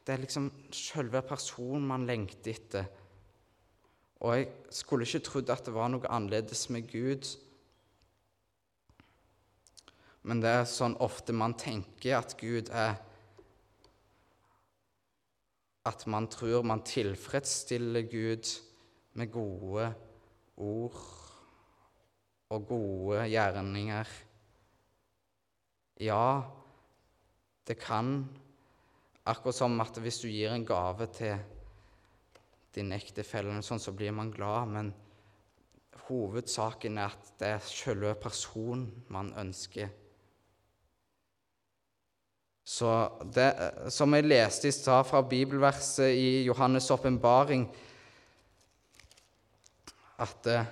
Det 0.00 0.14
er 0.14 0.22
liksom 0.24 0.46
selve 0.74 1.20
personen 1.22 1.84
man 1.86 2.06
lengter 2.08 2.50
etter. 2.50 2.86
Og 4.24 4.32
jeg 4.34 4.46
skulle 4.74 5.04
ikke 5.06 5.20
trodd 5.26 5.52
at 5.52 5.68
det 5.68 5.74
var 5.76 5.90
noe 5.92 6.08
annerledes 6.08 6.64
med 6.72 6.88
Gud. 6.90 7.28
Men 10.24 10.40
det 10.42 10.50
er 10.50 10.66
sånn 10.66 10.96
ofte 11.04 11.36
man 11.36 11.54
tenker 11.60 12.16
at 12.18 12.34
Gud 12.40 12.72
er 12.72 12.96
At 15.86 16.06
man 16.10 16.26
tror 16.32 16.64
man 16.66 16.82
tilfredsstiller 16.82 18.08
Gud 18.10 18.50
med 19.14 19.30
gode 19.32 19.92
ord 20.60 20.98
og 22.50 22.66
gode 22.68 23.24
gjerninger. 23.30 24.12
Ja, 26.00 26.42
det 27.68 27.78
kan 27.80 28.28
Akkurat 29.28 29.54
som 29.54 29.76
at 29.84 29.98
hvis 30.00 30.22
du 30.22 30.30
gir 30.30 30.50
en 30.50 30.64
gave 30.66 31.06
til 31.12 31.36
din 32.74 32.88
ektefelle, 32.96 33.52
sånn, 33.62 33.82
så 33.82 33.92
blir 33.94 34.14
man 34.16 34.30
glad, 34.32 34.70
men 34.72 34.88
hovedsaken 36.08 36.98
er 36.98 37.12
at 37.12 37.32
det 37.38 37.50
er 37.54 37.66
selve 37.66 38.14
personen 38.18 38.88
man 39.12 39.28
ønsker. 39.38 39.92
Så 42.64 42.90
det, 43.34 43.50
Som 43.90 44.14
jeg 44.14 44.24
leste 44.24 44.68
i 44.68 44.74
stad 44.74 45.04
fra 45.04 45.22
bibelverset 45.22 46.14
i 46.14 46.48
Johannes' 46.48 46.90
åpenbaring, 46.90 47.68
at 50.20 50.50
eh, 50.50 50.68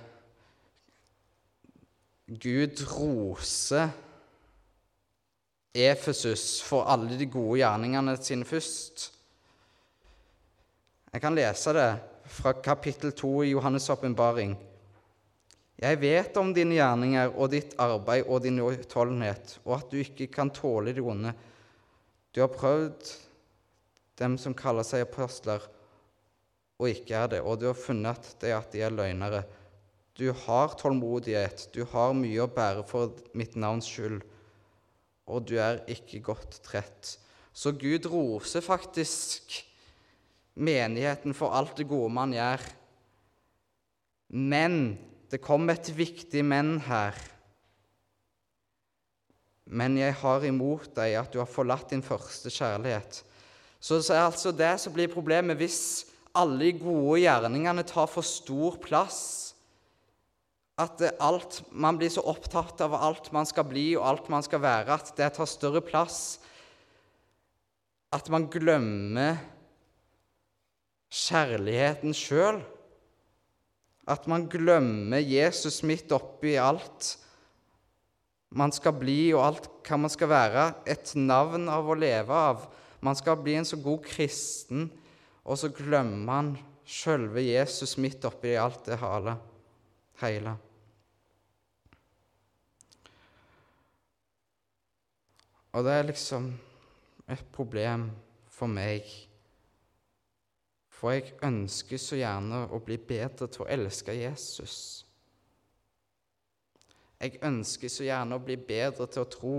Gud 2.29 2.83
roser 2.93 3.89
Efesus 5.73 6.61
for 6.65 6.85
alle 6.89 7.17
de 7.17 7.25
gode 7.29 7.61
gjerningene 7.61 8.15
sine 8.21 8.45
først. 8.45 9.09
Jeg 11.09 11.21
kan 11.21 11.37
lese 11.37 11.73
det 11.73 11.89
fra 12.29 12.53
kapittel 12.61 13.13
2 13.17 13.31
i 13.43 13.53
Johannes' 13.55 13.89
åpenbaring. 13.93 14.53
Jeg 15.79 16.01
vet 16.01 16.37
om 16.37 16.51
dine 16.53 16.75
gjerninger 16.75 17.31
og 17.31 17.53
ditt 17.53 17.73
arbeid 17.79 18.27
og 18.27 18.43
din 18.43 18.59
utholdenhet, 18.61 19.55
og 19.63 19.77
at 19.79 19.89
du 19.89 19.97
ikke 20.01 20.27
kan 20.27 20.51
tåle 20.53 20.93
de 20.93 21.01
onde. 21.01 21.33
Du 22.35 22.41
har 22.43 22.51
prøvd 22.51 23.13
dem 24.19 24.35
som 24.37 24.53
kaller 24.53 24.85
seg 24.85 25.05
apostler, 25.05 25.63
og 26.79 26.87
ikke 26.87 27.15
er 27.19 27.31
det, 27.35 27.39
og 27.43 27.59
du 27.59 27.67
har 27.67 27.77
funnet 27.77 28.33
det 28.41 28.53
at 28.55 28.71
de 28.71 28.83
er 28.85 28.95
løgnere. 28.95 29.43
Du 30.15 30.29
har 30.45 30.75
tålmodighet, 30.79 31.67
du 31.75 31.83
har 31.91 32.15
mye 32.15 32.43
å 32.43 32.51
bære 32.51 32.85
for 32.87 33.15
mitt 33.37 33.57
navns 33.59 33.87
skyld, 33.87 34.21
og 35.29 35.47
du 35.47 35.57
er 35.61 35.83
ikke 35.91 36.23
godt 36.31 36.61
trett. 36.65 37.17
Så 37.53 37.75
Gud 37.75 38.07
roser 38.07 38.63
faktisk 38.63 39.59
menigheten 40.59 41.35
for 41.35 41.55
alt 41.55 41.75
det 41.79 41.87
gode 41.89 42.11
man 42.15 42.33
gjør. 42.35 42.63
Men 44.35 44.97
det 45.31 45.41
kom 45.43 45.69
et 45.71 45.91
viktig 45.93 46.43
men 46.45 46.77
her. 46.87 47.17
Men 49.69 49.97
jeg 49.99 50.15
har 50.21 50.45
imot 50.47 50.93
deg 50.97 51.15
at 51.19 51.33
du 51.33 51.41
har 51.41 51.49
forlatt 51.49 51.91
din 51.93 52.05
første 52.05 52.49
kjærlighet. 52.49 53.21
Så 53.79 53.99
det 54.01 54.15
er 54.15 54.25
altså 54.25 54.51
det 54.51 54.73
som 54.81 54.95
blir 54.95 55.11
problemet 55.11 55.59
hvis 55.59 56.08
alle 56.39 56.69
de 56.69 56.73
gode 56.79 57.21
gjerningene 57.21 57.85
tar 57.87 58.09
for 58.11 58.25
stor 58.25 58.79
plass. 58.81 59.21
At 60.79 61.01
alt, 61.19 61.61
man 61.71 61.99
blir 61.99 62.11
så 62.13 62.23
opptatt 62.23 62.79
av 62.85 62.95
alt 62.95 63.33
man 63.35 63.47
skal 63.49 63.67
bli 63.67 63.89
og 63.97 64.05
alt 64.07 64.29
man 64.31 64.45
skal 64.45 64.63
være, 64.63 64.95
at 64.95 65.11
det 65.17 65.33
tar 65.35 65.49
større 65.49 65.83
plass. 65.83 66.39
at 68.09 68.29
man 68.33 68.47
glemmer 68.49 69.37
kjærligheten 71.13 72.13
sjøl. 72.17 72.61
At 74.09 74.25
man 74.29 74.47
glemmer 74.49 75.21
Jesus 75.21 75.83
midt 75.85 76.09
oppi 76.15 76.55
alt 76.57 77.17
man 78.49 78.73
skal 78.73 78.95
bli, 78.97 79.29
og 79.37 79.43
alt 79.45 79.67
hva 79.85 79.99
man 80.01 80.09
skal 80.09 80.31
være. 80.31 80.63
Et 80.89 81.11
navn 81.21 81.67
av 81.69 81.85
å 81.85 81.97
leve 81.97 82.33
av. 82.33 82.63
Man 83.05 83.17
skal 83.17 83.37
bli 83.37 83.53
en 83.59 83.67
så 83.67 83.77
god 83.77 84.01
kristen, 84.07 84.87
og 85.43 85.59
så 85.59 85.69
glemmer 85.73 86.25
man 86.25 86.55
sjølve 86.89 87.43
Jesus 87.45 87.97
midt 88.01 88.25
oppi 88.25 88.55
alt 88.57 88.85
det 88.89 88.97
hale, 89.01 89.35
hele. 90.23 90.55
Og 95.71 95.85
det 95.85 95.93
er 95.93 96.07
liksom 96.09 96.49
et 97.29 97.45
problem 97.53 98.09
for 98.49 98.71
meg. 98.71 99.05
For 100.89 101.13
jeg 101.13 101.35
ønsker 101.45 102.01
så 102.01 102.17
gjerne 102.19 102.65
å 102.73 102.81
bli 102.83 102.97
bedre 102.97 103.47
til 103.47 103.63
å 103.63 103.69
elske 103.71 104.15
Jesus. 104.17 105.05
Jeg 107.19 107.39
ønsker 107.43 107.91
så 107.91 108.07
gjerne 108.07 108.35
å 108.35 108.43
bli 108.43 108.57
bedre 108.57 109.07
til 109.07 109.23
å 109.23 109.29
tro. 109.29 109.55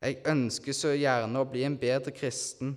Jeg 0.00 0.20
ønsker 0.30 0.74
så 0.74 0.94
gjerne 0.94 1.42
å 1.42 1.48
bli 1.50 1.64
en 1.66 1.78
bedre 1.78 2.14
kristen. 2.14 2.76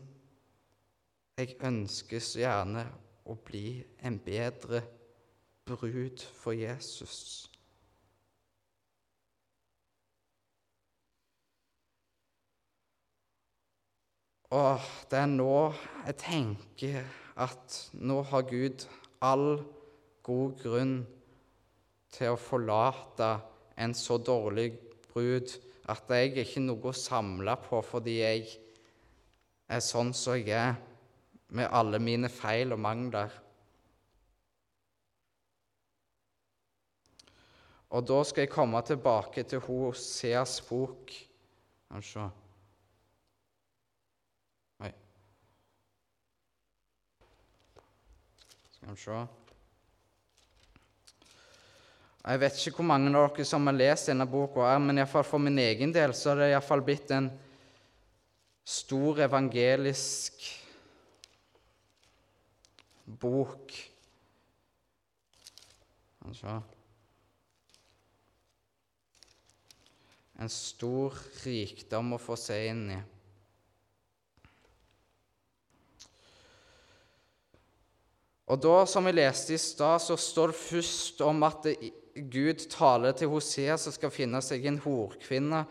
Jeg 1.42 1.56
ønsker 1.66 2.22
så 2.22 2.38
gjerne 2.38 2.84
å 3.26 3.34
bli 3.34 3.80
en 4.06 4.20
bedre 4.22 4.84
brud 5.66 6.22
for 6.38 6.54
Jesus. 6.54 7.48
Og 14.54 14.86
det 15.10 15.18
er 15.18 15.32
nå 15.32 15.56
jeg 16.06 16.18
tenker 16.22 17.10
at 17.42 17.80
nå 17.98 18.20
har 18.30 18.46
Gud 18.52 18.86
all 19.26 19.64
god 20.22 20.62
grunn 20.62 20.94
til 22.14 22.36
å 22.36 22.38
forlate 22.38 23.32
en 23.82 23.98
så 23.98 24.20
dårlig 24.22 24.76
brud 25.08 25.58
at 25.90 26.14
jeg 26.14 26.36
er 26.36 26.46
ikke 26.46 26.68
noe 26.68 26.92
å 26.92 27.02
samle 27.02 27.58
på 27.66 27.82
fordi 27.82 28.20
jeg 28.20 28.46
er 29.72 29.82
sånn 29.82 30.14
som 30.14 30.38
jeg 30.38 30.54
er, 30.54 30.76
med 31.52 31.68
alle 31.72 32.00
mine 32.00 32.30
feil 32.32 32.72
og 32.72 32.80
mangler. 32.80 33.34
Og 37.92 38.06
da 38.08 38.22
skal 38.24 38.46
jeg 38.46 38.54
komme 38.54 38.80
tilbake 38.88 39.44
til 39.44 39.60
Hoseas 39.66 40.62
bok. 40.64 41.12
Skal 42.00 42.32
Skal 48.82 48.96
vi 48.96 49.02
se 49.02 49.20
Jeg 52.22 52.40
vet 52.40 52.58
ikke 52.68 52.78
hvor 52.78 52.86
mange 52.86 53.12
av 53.18 53.32
dere 53.34 53.46
som 53.50 53.66
har 53.68 53.74
lest 53.76 54.08
denne 54.12 54.28
boka, 54.30 54.78
men 54.80 55.02
for 55.08 55.42
min 55.42 55.58
egen 55.58 55.92
del 55.94 56.14
så 56.14 56.30
har 56.30 56.44
det 56.44 56.52
iallfall 56.52 56.84
blitt 56.86 57.12
en 57.12 57.32
stor 58.64 59.24
evangelisk 59.26 60.61
bok. 63.20 63.74
En 70.42 70.52
stor 70.52 71.18
rikdom 71.44 72.16
å 72.16 72.22
få 72.22 72.38
seg 72.40 72.70
inn 72.72 72.86
i. 72.96 73.00
Og 78.52 78.60
da, 78.60 78.82
som 78.90 79.06
vi 79.08 79.14
leste 79.16 79.56
i 79.56 79.62
stad, 79.62 80.02
så 80.04 80.18
står 80.20 80.52
det 80.52 80.60
først 80.60 81.22
om 81.24 81.46
at 81.48 81.70
Gud 82.16 82.66
taler 82.74 83.16
til 83.16 83.32
Hosea 83.32 83.78
som 83.80 83.94
skal 83.96 84.12
finne 84.12 84.42
seg 84.44 84.66
en 84.68 84.82
horkvinne 84.84 85.64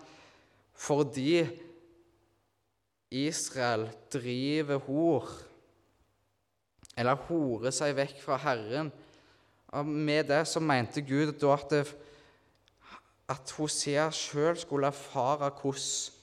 fordi 0.81 1.43
Israel 3.13 3.85
driver 4.09 4.81
hor, 4.87 5.27
eller 7.01 7.21
hore 7.29 7.73
seg 7.73 7.97
vekk 7.97 8.19
fra 8.23 8.39
Herren. 8.43 8.91
Og 9.73 9.87
med 9.87 10.29
det 10.29 10.43
så 10.51 10.61
mente 10.61 11.03
Gud 11.07 11.33
da 11.41 11.55
at, 11.55 11.73
det, 11.73 11.85
at 13.31 13.53
Hosea 13.57 14.09
sjøl 14.15 14.59
skulle 14.61 14.91
erfare 14.91 15.53
hvordan 15.55 16.19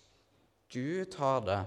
Gud 0.73 1.15
har 1.17 1.45
det. 1.47 1.61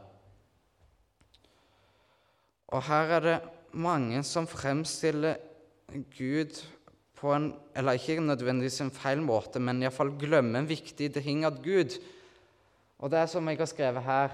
Og 2.70 2.84
her 2.86 3.16
er 3.16 3.24
det 3.24 3.38
mange 3.72 4.20
som 4.26 4.46
fremstiller 4.46 5.40
Gud 6.16 6.60
på 7.20 7.32
en 7.34 7.52
Eller 7.76 7.92
ikke 7.92 8.20
nødvendigvis 8.20 8.80
en 8.80 8.90
feil 8.90 9.20
måte, 9.22 9.60
men 9.60 9.82
iallfall 9.82 10.10
glemmer 10.18 10.58
en 10.58 10.68
viktig 10.68 11.10
ting 11.14 11.44
av 11.44 11.58
Gud. 11.62 11.98
Og 12.98 13.10
det 13.10 13.18
er 13.18 13.26
som 13.26 13.48
jeg 13.48 13.58
har 13.58 13.68
skrevet 13.68 14.02
her 14.02 14.30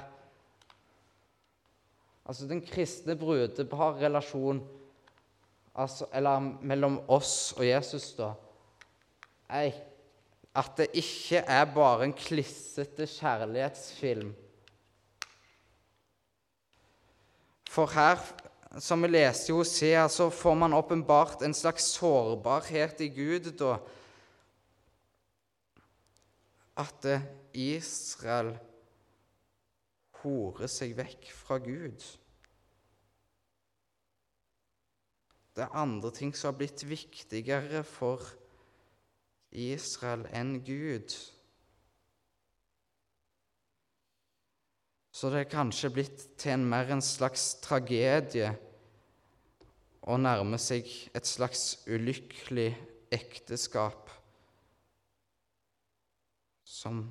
Altså 2.26 2.46
den 2.50 2.62
kristne 2.66 3.16
brudeparrelasjon 3.16 4.60
altså, 5.74 6.08
Eller 6.14 6.40
mellom 6.40 7.00
oss 7.08 7.52
og 7.56 7.66
Jesus, 7.66 8.12
da 8.18 8.32
er 9.48 9.76
at 10.56 10.72
det 10.78 10.86
ikke 10.96 11.42
er 11.44 11.66
bare 11.68 12.06
en 12.06 12.14
klissete 12.16 13.04
kjærlighetsfilm. 13.06 14.30
For 17.68 17.92
her 17.92 18.22
som 18.80 19.04
vi 19.04 19.10
leste 19.10 19.52
i 19.52 19.56
Hosea, 19.56 20.06
så 20.08 20.30
får 20.32 20.54
man 20.54 20.74
åpenbart 20.76 21.42
en 21.44 21.54
slags 21.54 21.90
sårbarhet 21.96 23.00
i 23.04 23.08
Gud 23.12 23.52
da. 23.60 23.76
At 26.76 27.06
Israel 27.52 28.56
horer 30.22 30.70
seg 30.70 30.96
vekk 30.98 31.28
fra 31.34 31.58
Gud. 31.62 32.02
Det 35.56 35.64
er 35.64 35.78
andre 35.78 36.10
ting 36.12 36.34
som 36.36 36.50
har 36.50 36.58
blitt 36.58 36.84
viktigere 36.84 37.80
for 37.88 38.20
Israel 39.56 40.26
enn 40.36 40.58
Gud. 40.66 41.14
Så 45.16 45.30
det 45.32 45.46
er 45.46 45.48
kanskje 45.48 45.92
blitt 45.94 46.26
til 46.36 46.58
en 46.58 46.66
mer 46.68 46.92
en 46.92 47.00
slags 47.00 47.54
tragedie 47.64 48.50
å 50.04 50.18
nærme 50.20 50.58
seg 50.60 50.90
et 51.16 51.26
slags 51.26 51.78
ulykkelig 51.88 52.68
ekteskap 53.16 54.12
som 56.68 57.06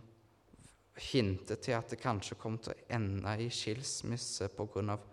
hinter 0.96 1.56
til 1.56 1.76
at 1.76 1.90
det 1.92 2.00
kanskje 2.00 2.38
kom 2.40 2.58
til 2.58 2.72
å 2.72 2.86
ende 2.98 3.34
i 3.44 3.50
skilsmisse 3.52 4.48
av 4.56 5.04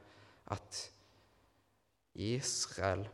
at 0.52 0.78
Israel 2.14 3.06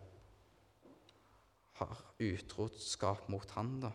har 1.78 2.04
utroskap 2.18 3.28
mot 3.31 3.50
han 3.57 3.81
da. 3.81 3.92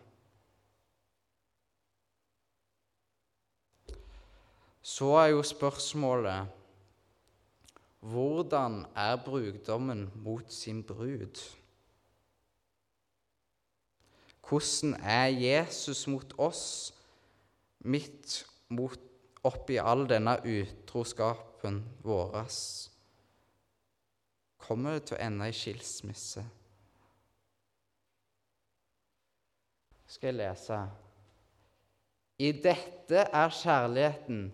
Så 4.84 5.14
er 5.16 5.30
jo 5.32 5.42
spørsmålet 5.42 6.60
hvordan 8.04 8.82
er 8.94 9.16
brukdommen 9.24 10.10
mot 10.14 10.52
sin 10.52 10.82
brud? 10.84 11.40
Hvordan 14.44 14.94
er 15.00 15.26
Jesus 15.32 16.06
mot 16.06 16.34
oss 16.36 16.92
midt 17.80 18.44
mot, 18.68 19.00
oppi 19.44 19.76
all 19.78 20.06
denne 20.08 20.38
utroskapen 20.40 21.82
vår? 22.04 22.38
Kommer 24.64 24.96
det 24.96 25.08
til 25.08 25.18
å 25.18 25.24
ende 25.26 25.48
i 25.50 25.56
skilsmisse? 25.56 26.44
Skal 30.08 30.30
jeg 30.30 30.38
lese? 30.38 30.78
I 32.38 32.50
dette 32.64 33.26
er 33.28 33.52
kjærligheten 33.54 34.46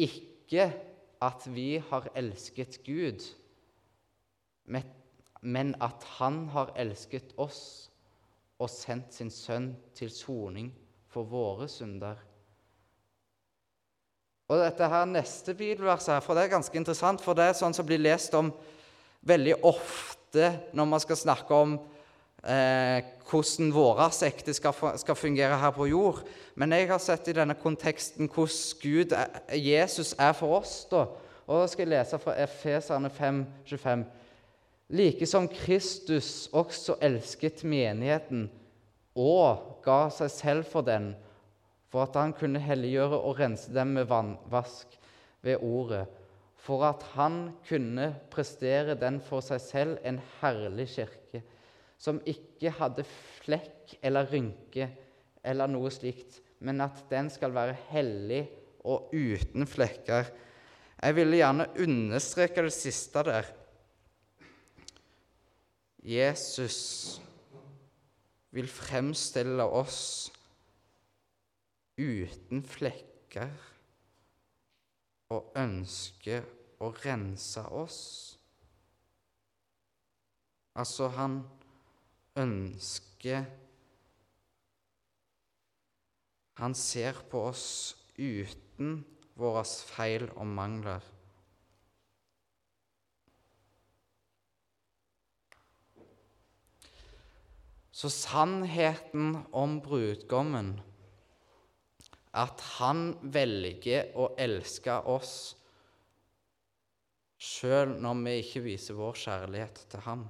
ikke 0.00 0.68
at 1.24 1.46
vi 1.52 1.78
har 1.88 2.08
elsket 2.16 2.78
Gud, 2.86 3.24
men 4.64 5.74
at 5.82 6.04
Han 6.18 6.46
har 6.54 6.72
elsket 6.80 7.34
oss 7.40 7.90
og 8.58 8.70
sendt 8.70 9.12
sin 9.16 9.32
sønn 9.32 9.72
til 9.96 10.12
soning 10.12 10.70
for 11.10 11.28
våre 11.28 11.68
synder. 11.68 12.20
Og 14.48 14.60
dette 14.60 14.88
her 14.92 15.06
neste 15.08 15.54
bibelverset 15.56 16.18
her, 16.18 16.20
for 16.24 16.36
det 16.36 16.44
er 16.44 16.52
ganske 16.52 16.76
interessant, 16.76 17.22
for 17.24 17.36
det 17.36 17.46
er 17.48 17.56
sånn 17.56 17.72
som 17.76 17.86
blir 17.88 18.02
lest 18.02 18.34
om 18.36 18.50
veldig 19.24 19.56
ofte 19.64 20.50
når 20.76 20.88
man 20.90 21.00
skal 21.00 21.16
snakke 21.16 21.60
om 21.64 21.78
eh, 22.44 23.06
hvordan 23.24 23.72
våre 23.72 24.10
ekteskap 24.28 24.82
skal 25.00 25.16
fungere 25.16 25.56
her 25.62 25.72
på 25.72 25.88
jord. 25.88 26.20
Men 26.60 26.76
jeg 26.76 26.90
har 26.90 27.00
sett 27.00 27.30
i 27.32 27.36
denne 27.36 27.56
konteksten 27.56 28.28
hvordan 28.28 28.82
Gud, 28.82 29.16
Jesus 29.56 30.12
er 30.18 30.36
for 30.36 30.60
oss. 30.60 30.82
da. 30.90 31.06
Og 31.46 31.62
Da 31.62 31.66
skal 31.66 31.86
jeg 31.88 31.94
lese 31.96 32.20
fra 32.20 32.36
Efeserne 32.44 33.10
5, 33.10 33.46
25. 33.64 34.04
Like 34.88 35.26
som 35.26 35.48
Kristus 35.48 36.50
også 36.52 36.98
elsket 37.00 37.64
menigheten 37.64 38.50
og 39.16 39.80
ga 39.84 40.08
seg 40.12 40.30
selv 40.30 40.68
for 40.68 40.84
den, 40.84 41.14
for 41.94 42.08
at 42.08 42.16
han 42.18 42.32
kunne 42.34 42.58
helliggjøre 42.58 43.20
og 43.22 43.36
rense 43.38 43.70
dem 43.70 43.92
med 43.94 44.08
vannvask 44.10 44.96
ved 45.46 45.62
ordet, 45.62 46.08
for 46.58 46.82
at 46.88 47.04
han 47.14 47.52
kunne 47.68 48.08
prestere 48.32 48.96
den 48.98 49.20
for 49.22 49.44
seg 49.46 49.62
selv 49.62 50.00
en 50.02 50.18
herlig 50.40 50.88
kirke, 50.90 51.44
som 51.94 52.18
ikke 52.26 52.72
hadde 52.80 53.06
flekk 53.06 53.94
eller 54.02 54.26
rynke 54.26 54.88
eller 55.46 55.70
noe 55.70 55.94
slikt, 55.94 56.40
men 56.66 56.82
at 56.82 56.98
den 57.12 57.30
skal 57.30 57.54
være 57.54 57.78
hellig 57.92 58.42
og 58.82 59.14
uten 59.14 59.62
flekker. 59.62 60.34
Jeg 60.98 61.14
ville 61.14 61.38
gjerne 61.44 61.70
understreke 61.78 62.66
det 62.66 62.74
siste 62.74 63.22
der. 63.22 63.54
Jesus 66.02 66.80
vil 68.50 68.66
fremstille 68.66 69.62
oss 69.62 70.33
uten 71.98 72.62
flekker 72.66 73.52
og 75.34 75.52
ønsker 75.58 76.46
å 76.82 76.90
rense 77.04 77.64
oss. 77.70 78.00
Altså, 80.74 81.08
han 81.14 81.42
ønsker 82.38 83.44
Han 86.54 86.74
ser 86.78 87.16
på 87.30 87.40
oss 87.48 87.66
uten 88.14 89.00
våre 89.34 89.64
feil 89.66 90.28
og 90.36 90.46
mangler. 90.46 91.02
Så 97.94 98.10
sannheten 98.10 99.40
om 99.50 99.80
brudgommen, 99.82 100.76
at 102.34 102.62
han 102.80 103.12
velger 103.22 104.10
å 104.18 104.32
elske 104.40 104.96
oss 105.10 105.34
sjøl 107.38 107.94
når 108.02 108.22
vi 108.24 108.32
ikke 108.40 108.62
viser 108.64 108.98
vår 108.98 109.20
kjærlighet 109.20 109.84
til 109.92 110.02
ham. 110.08 110.24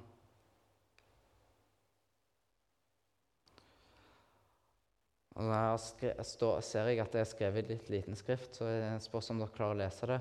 Og 5.35 5.51
Der 5.51 6.63
ser 6.63 6.91
jeg 6.91 7.01
at 7.03 7.13
det 7.13 7.23
er 7.25 7.27
skrevet 7.27 7.65
i 7.65 7.75
litt 7.75 7.89
liten 7.91 8.19
skrift, 8.19 8.61
så 8.61 8.69
jeg 8.71 9.03
spørs 9.03 9.33
om 9.33 9.41
dere 9.43 9.55
klarer 9.55 9.75
å 9.75 9.81
lese 9.81 10.11
det. 10.11 10.19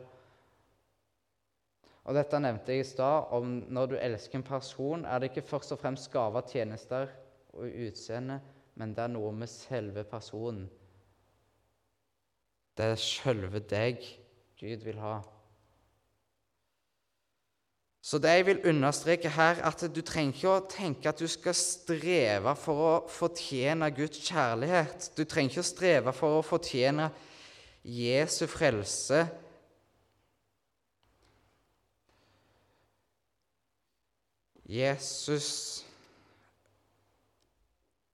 Og 2.04 2.17
Dette 2.17 2.39
nevnte 2.41 2.74
jeg 2.74 2.84
i 2.84 2.88
stad. 2.88 3.30
om 3.32 3.60
Når 3.69 3.91
du 3.91 3.98
elsker 4.00 4.39
en 4.39 4.48
person, 4.48 5.06
er 5.06 5.19
det 5.19 5.30
ikke 5.32 5.46
først 5.52 5.76
og 5.76 5.80
fremst 5.80 6.10
gaver, 6.12 6.48
tjenester 6.50 7.12
og 7.54 7.69
utseende, 7.86 8.39
men 8.76 8.96
det 8.96 9.04
er 9.04 9.13
noe 9.13 9.32
med 9.36 9.52
selve 9.52 10.04
personen. 10.04 10.65
Det 12.78 12.90
er 12.94 13.00
sjølve 13.00 13.62
deg 13.70 14.02
Gud 14.60 14.86
vil 14.86 15.00
ha. 15.04 15.20
Så 18.04 18.20
det 18.20 18.34
jeg 18.36 18.46
vil 18.46 18.66
understreke 18.68 19.30
her, 19.32 19.62
at 19.64 19.86
du 19.96 20.02
trenger 20.04 20.36
ikke 20.36 20.50
å 20.52 20.64
tenke 20.68 21.08
at 21.08 21.22
du 21.24 21.28
skal 21.32 21.56
streve 21.56 22.52
for 22.60 22.82
å 22.84 22.96
fortjene 23.08 23.88
Guds 23.96 24.20
kjærlighet. 24.26 25.14
Du 25.16 25.24
trenger 25.24 25.54
ikke 25.54 25.64
å 25.64 25.70
streve 25.70 26.14
for 26.18 26.40
å 26.40 26.44
fortjene 26.44 27.08
Jesu 27.84 28.44
frelse. 28.52 29.22
Jesus 34.68 35.84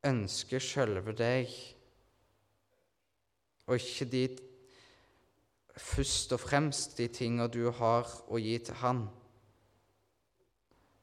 ønsker 0.06 0.62
sjølve 0.63 1.13
deg, 1.17 1.50
og 3.65 3.82
ikke 3.82 4.08
de, 4.10 4.24
først 5.79 6.33
og 6.35 6.41
fremst 6.43 6.97
de 6.99 7.07
tinga 7.11 7.47
du 7.47 7.69
har 7.71 8.07
å 8.27 8.39
gi 8.41 8.57
til 8.67 8.77
Han. 8.83 9.05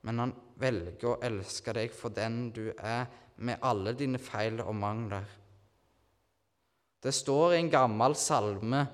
Men 0.07 0.23
han 0.23 0.35
velger 0.61 1.09
å 1.11 1.19
elske 1.27 1.75
deg 1.77 1.95
for 1.97 2.15
den 2.15 2.51
du 2.55 2.69
er, 2.77 3.09
med 3.37 3.61
alle 3.61 3.93
dine 3.93 4.17
feil 4.23 4.63
og 4.63 4.73
mangler. 4.79 5.27
Det 7.05 7.13
står 7.13 7.53
i 7.53 7.59
en 7.61 7.69
gammel 7.69 8.17
salme 8.17 8.87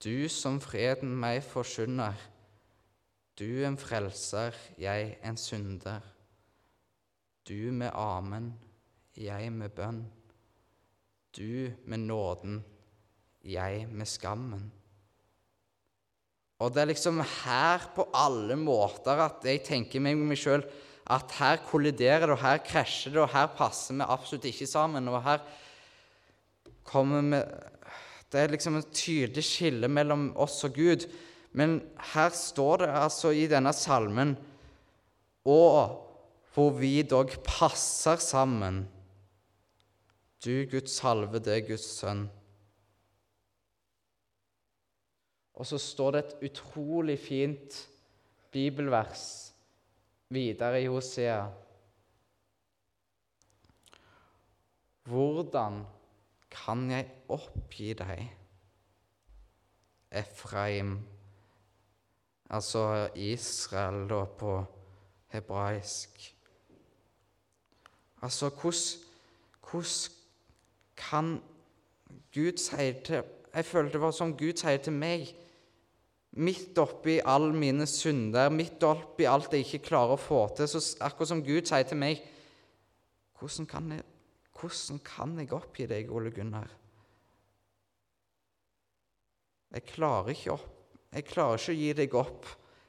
Du 0.00 0.28
som 0.32 0.56
freden 0.62 1.12
meg 1.20 1.42
forsyner, 1.44 2.14
du 3.36 3.64
en 3.66 3.76
frelser, 3.76 4.54
jeg 4.80 5.16
en 5.24 5.36
synder. 5.36 6.04
Du 7.48 7.72
med 7.72 7.90
amen, 7.92 8.54
jeg 9.16 9.50
med 9.52 9.74
bønn. 9.76 10.04
Du 11.36 11.72
med 11.84 12.00
nåden, 12.00 12.62
jeg 13.44 13.84
med 13.92 14.08
skammen. 14.08 14.70
Og 16.64 16.72
det 16.72 16.80
er 16.80 16.88
liksom 16.88 17.20
her 17.20 17.90
på 17.92 18.06
alle 18.16 18.56
måter 18.56 19.20
at 19.20 19.44
jeg 19.44 19.60
tenker 19.66 20.00
med 20.00 20.16
meg 20.16 20.40
sjøl 20.40 20.64
at 21.12 21.34
her 21.38 21.60
kolliderer 21.68 22.24
det, 22.24 22.32
og 22.34 22.40
her 22.40 22.62
krasjer 22.64 23.12
det, 23.12 23.20
og 23.22 23.30
her 23.34 23.50
passer 23.54 23.98
vi 23.98 24.06
absolutt 24.08 24.48
ikke 24.48 24.66
sammen. 24.70 25.12
Og 25.12 25.20
her 25.22 25.44
kommer 26.86 27.20
vi 27.22 27.42
Det 28.32 28.40
er 28.40 28.50
liksom 28.50 28.80
et 28.80 28.88
tydelig 28.90 29.44
skille 29.44 29.88
mellom 29.88 30.32
oss 30.34 30.64
og 30.64 30.74
Gud. 30.74 31.06
Men 31.52 31.78
her 32.14 32.32
står 32.34 32.82
det 32.82 32.88
altså 32.90 33.30
i 33.30 33.46
denne 33.46 33.72
salmen 33.72 34.36
Og 35.44 36.02
hvor 36.54 36.70
vi 36.74 37.02
dog 37.02 37.30
passer 37.44 38.16
sammen. 38.16 38.88
Du, 40.46 40.64
Guds 40.70 40.90
salvede, 40.94 41.56
Guds 41.66 41.84
sønn. 41.98 42.28
Og 45.58 45.66
så 45.66 45.78
står 45.82 46.10
det 46.14 46.20
et 46.20 46.50
utrolig 46.50 47.16
fint 47.18 47.78
bibelvers 48.54 49.24
videre 50.28 50.82
i 50.82 50.86
Hosea. 50.86 51.40
Hvordan 55.10 55.80
kan 56.50 56.84
jeg 56.90 57.08
oppgi 57.28 57.88
deg, 57.98 58.22
Efraim, 60.10 60.92
altså 62.50 63.08
Israel 63.14 64.06
da 64.10 64.20
på 64.38 64.52
hebraisk? 65.34 66.22
Altså, 68.22 68.52
hvordan 68.54 70.15
kan 70.96 71.36
Gud 72.34 72.60
si 72.60 72.92
til 73.04 73.22
Jeg 73.54 73.64
følte 73.64 73.92
det 73.96 74.00
var 74.00 74.14
som 74.16 74.34
Gud 74.36 74.56
sier 74.60 74.80
til 74.82 74.96
meg 74.96 75.28
Midt 76.36 76.76
oppi 76.76 77.14
alle 77.24 77.54
mine 77.56 77.86
synder, 77.88 78.50
midt 78.52 78.82
oppi 78.84 79.24
alt 79.24 79.54
jeg 79.56 79.64
ikke 79.64 79.86
klarer 79.86 80.18
å 80.18 80.20
få 80.20 80.42
til, 80.56 80.68
så 80.68 80.82
akkurat 81.00 81.30
som 81.30 81.40
Gud 81.44 81.64
sier 81.64 81.86
til 81.88 81.96
meg 82.00 82.20
Hvordan 83.40 83.68
kan 83.68 83.88
jeg, 83.92 84.04
hvordan 84.56 85.00
kan 85.04 85.32
jeg 85.40 85.52
oppgi 85.52 85.86
deg, 85.88 86.12
Ole 86.12 86.32
Gunnar? 86.32 86.68
Jeg 89.76 89.84
klarer, 89.90 90.32
ikke 90.32 90.54
opp, 90.54 90.94
jeg 91.12 91.26
klarer 91.28 91.60
ikke 91.60 91.72
å 91.74 91.76
gi 91.76 91.90
deg 91.98 92.14
opp. 92.16 92.46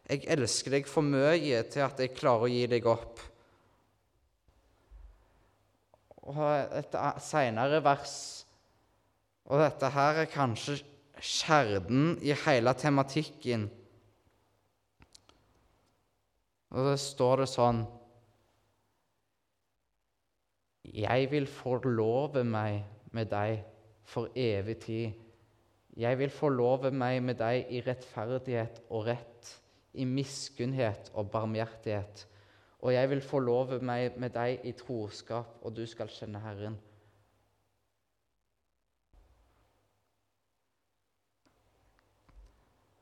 Jeg 0.07 0.23
elsker 0.37 0.71
deg 0.77 0.87
for 0.87 1.03
mye 1.03 1.63
til 1.67 1.83
at 1.83 1.99
jeg 1.99 2.13
klarer 2.15 2.47
å 2.47 2.51
gi 2.51 2.63
deg 2.71 2.87
opp 2.87 3.19
og 6.27 6.43
et 6.75 6.95
senere 7.23 7.81
vers. 7.83 8.15
Og 9.47 9.61
dette 9.61 9.89
her 9.95 10.23
er 10.23 10.31
kanskje 10.31 10.81
kjernen 11.23 12.17
i 12.21 12.33
hele 12.45 12.73
tematikken. 12.77 13.67
Og 16.75 16.89
da 16.89 16.97
står 16.99 17.43
det 17.43 17.51
sånn 17.53 17.85
Jeg 20.87 21.27
vil 21.31 21.47
forlove 21.51 22.43
meg 22.47 22.83
med 23.15 23.31
deg 23.31 23.63
for 24.07 24.31
evig 24.39 24.77
tid. 24.83 25.15
Jeg 25.97 26.19
vil 26.19 26.31
forlove 26.31 26.91
meg 26.95 27.19
med 27.25 27.39
deg 27.39 27.71
i 27.73 27.81
rettferdighet 27.83 28.83
og 28.87 29.07
rett, 29.09 29.51
i 29.97 30.05
miskunnhet 30.05 31.09
og 31.17 31.31
barmhjertighet 31.33 32.27
og 32.79 32.93
jeg 32.93 33.09
vil 33.09 33.21
forlove 33.25 33.79
meg 33.81 34.19
med 34.21 34.35
deg 34.35 34.65
i 34.69 34.73
troskap, 34.77 35.57
og 35.65 35.73
du 35.75 35.85
skal 35.89 36.11
kjenne 36.13 36.41
Herren. 36.43 36.77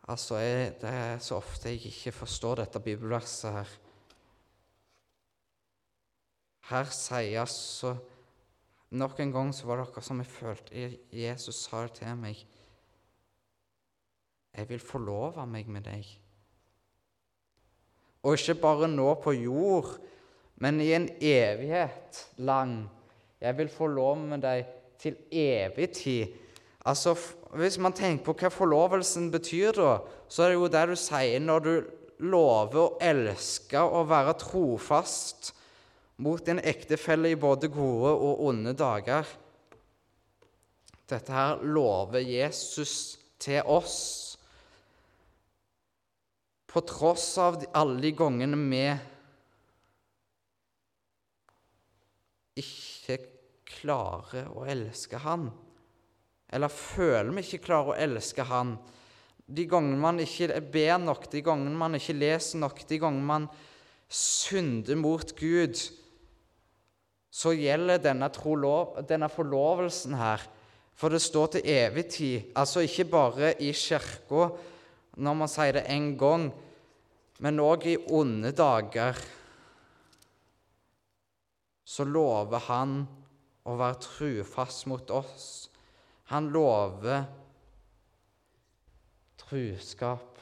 Altså, 0.07 0.37
jeg, 0.37 0.75
Det 0.81 0.89
er 0.89 1.17
så 1.19 1.35
ofte 1.35 1.69
jeg 1.69 1.85
ikke 1.85 2.11
forstår 2.11 2.55
dette 2.55 2.79
bibelverset 2.79 3.51
her. 3.51 3.71
Her 6.69 6.91
sier 6.93 7.39
altså 7.41 7.95
Nok 8.95 9.19
en 9.19 9.31
gang 9.31 9.53
så 9.53 9.65
var 9.65 9.75
det 9.75 9.87
akkurat 9.87 10.05
som 10.05 10.19
jeg 10.21 10.29
følte 10.29 10.99
Jesus 11.11 11.55
sa 11.55 11.81
det 11.83 11.97
til 11.97 12.15
meg. 12.17 12.45
jeg 14.55 14.69
vil 14.69 14.79
forlove 14.79 15.45
meg 15.47 15.67
med 15.67 15.81
deg. 15.81 16.24
Og 18.25 18.39
ikke 18.39 18.57
bare 18.57 18.89
nå 18.89 19.11
på 19.21 19.35
jord, 19.37 19.91
men 20.61 20.81
i 20.81 20.91
en 20.97 21.07
evighet 21.21 22.23
lang. 22.41 22.87
Jeg 23.41 23.57
vil 23.59 23.69
forlove 23.69 24.23
med 24.31 24.41
deg 24.41 24.65
til 25.01 25.17
evig 25.29 25.91
tid. 25.93 26.33
Altså, 26.85 27.15
Hvis 27.55 27.77
man 27.79 27.93
tenker 27.95 28.25
på 28.25 28.33
hva 28.35 28.49
forlovelsen 28.51 29.29
betyr, 29.31 29.71
da, 29.77 29.99
så 30.27 30.43
er 30.43 30.49
det 30.51 30.57
jo 30.57 30.71
det 30.73 30.81
du 30.89 30.95
sier 30.99 31.39
når 31.39 31.59
du 31.63 31.73
lover 32.25 32.81
å 32.81 32.97
elske 32.99 33.79
og 33.79 34.09
være 34.09 34.33
trofast 34.41 35.53
mot 36.17 36.43
din 36.45 36.59
ektefelle 36.59 37.31
i 37.31 37.39
både 37.39 37.69
gode 37.71 38.11
og 38.11 38.43
onde 38.49 38.73
dager. 38.75 39.27
Dette 41.09 41.31
her 41.31 41.63
lover 41.63 42.23
Jesus 42.23 43.19
til 43.39 43.61
oss. 43.67 44.24
På 46.75 46.81
tross 46.83 47.37
av 47.39 47.61
alle 47.71 48.01
de 48.03 48.09
gangene 48.11 48.57
vi 48.67 48.81
ikke 52.59 53.15
klarer 53.77 54.49
å 54.51 54.65
elske 54.67 55.21
Han, 55.23 55.45
eller 56.51 56.71
føler 56.71 57.31
vi 57.37 57.45
ikke 57.45 57.63
klarer 57.69 57.93
å 57.93 58.01
elske 58.07 58.43
Han, 58.49 58.73
de 59.47 59.63
gangene 59.71 60.01
man 60.03 60.19
ikke 60.19 60.59
ber 60.73 60.99
nok, 60.99 61.29
de 61.31 61.45
gangene 61.47 61.79
man 61.79 61.95
ikke 61.95 62.17
leser 62.17 62.59
nok, 62.59 62.83
de 62.91 62.99
gangene 62.99 63.29
man 63.31 63.47
synder 64.11 64.99
mot 64.99 65.31
Gud, 65.39 65.79
så 67.31 67.55
gjelder 67.55 68.03
denne, 68.03 68.27
trolov, 68.35 68.99
denne 69.07 69.31
forlovelsen 69.31 70.19
her. 70.19 70.43
For 70.95 71.11
det 71.11 71.23
står 71.23 71.55
til 71.55 71.71
evig 71.71 72.05
tid, 72.11 72.51
altså 72.51 72.83
ikke 72.83 73.07
bare 73.15 73.55
i 73.63 73.71
kirka 73.71 74.49
når 75.15 75.39
man 75.39 75.51
sier 75.51 75.79
det 75.79 75.87
én 75.91 76.13
gang, 76.19 76.49
men 77.43 77.59
òg 77.59 77.87
i 77.91 77.95
onde 78.15 78.51
dager. 78.55 79.19
Så 81.85 82.05
lover 82.07 82.63
han 82.69 83.01
å 83.65 83.75
være 83.79 84.01
trufast 84.03 84.85
mot 84.89 85.11
oss. 85.13 85.49
Han 86.31 86.49
lover 86.53 87.25
truskap 89.45 90.39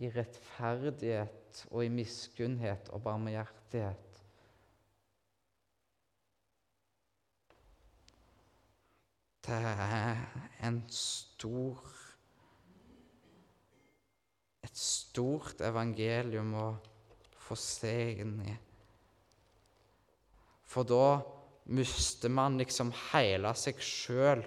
i 0.00 0.08
rettferdighet 0.10 1.66
og 1.70 1.84
i 1.84 1.92
miskunnhet 1.92 2.88
og 2.94 3.04
barmhjertighet. 3.04 4.08
Det 9.42 9.58
er 9.58 10.22
en 10.62 10.82
stor 10.88 11.82
Et 14.62 14.78
stort 15.12 15.60
evangelium 15.60 16.54
å 16.56 16.68
få 17.44 17.56
se 17.58 17.96
inn 18.22 18.38
i. 18.48 18.54
For 20.64 20.88
da 20.88 21.20
mister 21.76 22.32
man 22.32 22.56
liksom 22.56 22.94
hele 23.10 23.52
seg 23.60 23.80
sjøl 23.84 24.40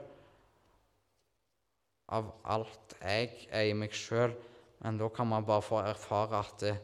av 2.17 2.34
alt 2.49 2.97
jeg 2.97 3.45
er 3.54 3.69
i 3.69 3.78
meg 3.78 3.93
sjøl, 3.93 4.34
men 4.82 4.97
da 4.97 5.10
kan 5.13 5.30
man 5.30 5.45
bare 5.45 5.65
få 5.65 5.84
erfare 5.86 6.41
at 6.41 6.65
det, 6.65 6.75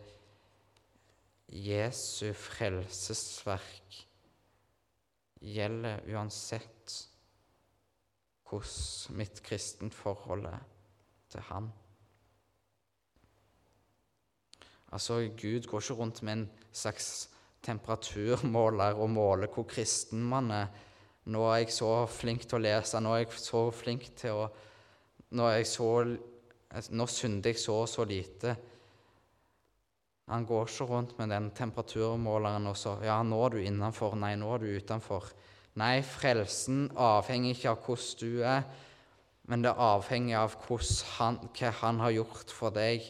Jesu 1.52 2.32
frelsesverk 2.38 3.98
gjelder 5.42 6.06
uansett 6.14 6.96
hvordan 8.48 9.18
mitt 9.20 9.42
kristenforhold 9.44 10.48
er 10.48 10.64
til 11.34 11.44
Han. 11.50 11.68
Altså, 14.92 15.22
Gud 15.40 15.68
går 15.70 15.84
ikke 15.84 15.98
rundt 16.00 16.24
med 16.24 16.34
en 16.34 16.50
slags 16.76 17.30
temperaturmåler 17.64 18.98
og 19.00 19.10
måler 19.10 19.52
hvor 19.52 19.68
kristen 19.70 20.24
man 20.28 20.52
er. 20.52 20.68
Nå 21.32 21.46
er 21.52 21.62
jeg 21.62 21.76
så 21.76 21.92
flink 22.10 22.48
til 22.48 22.58
å 22.58 22.64
lese, 22.66 23.00
nå 23.00 23.14
er 23.14 23.24
jeg 23.24 23.40
så 23.40 23.68
flink 23.76 24.10
til 24.20 24.44
å 24.46 24.52
Nå, 25.32 25.46
er 25.48 25.62
jeg 25.62 25.68
så, 25.72 25.86
nå 26.92 27.06
synder 27.08 27.54
jeg 27.54 27.60
så 27.62 27.76
og 27.86 27.86
så 27.88 28.04
lite. 28.04 28.52
Han 30.28 30.44
går 30.44 30.68
ikke 30.68 30.88
rundt 30.90 31.14
med 31.22 31.32
den 31.32 31.50
temperaturmåleren 31.56 32.68
og 32.68 32.76
så 32.76 32.98
Ja, 33.04 33.22
nå 33.24 33.40
er 33.46 33.56
du 33.56 33.62
innenfor. 33.62 34.18
Nei, 34.20 34.34
nå 34.36 34.50
er 34.58 34.60
du 34.60 34.68
utenfor. 34.76 35.30
Nei, 35.80 36.02
frelsen 36.04 36.90
avhenger 37.00 37.56
ikke 37.56 37.72
av 37.72 37.80
hvordan 37.86 38.20
du 38.20 38.44
er, 38.44 38.68
men 39.48 39.64
det 39.64 39.72
avhenger 39.72 40.42
av 40.42 40.58
han, 41.16 41.40
hva 41.56 41.72
han 41.80 42.04
har 42.04 42.16
gjort 42.18 42.52
for 42.52 42.76
deg. 42.76 43.08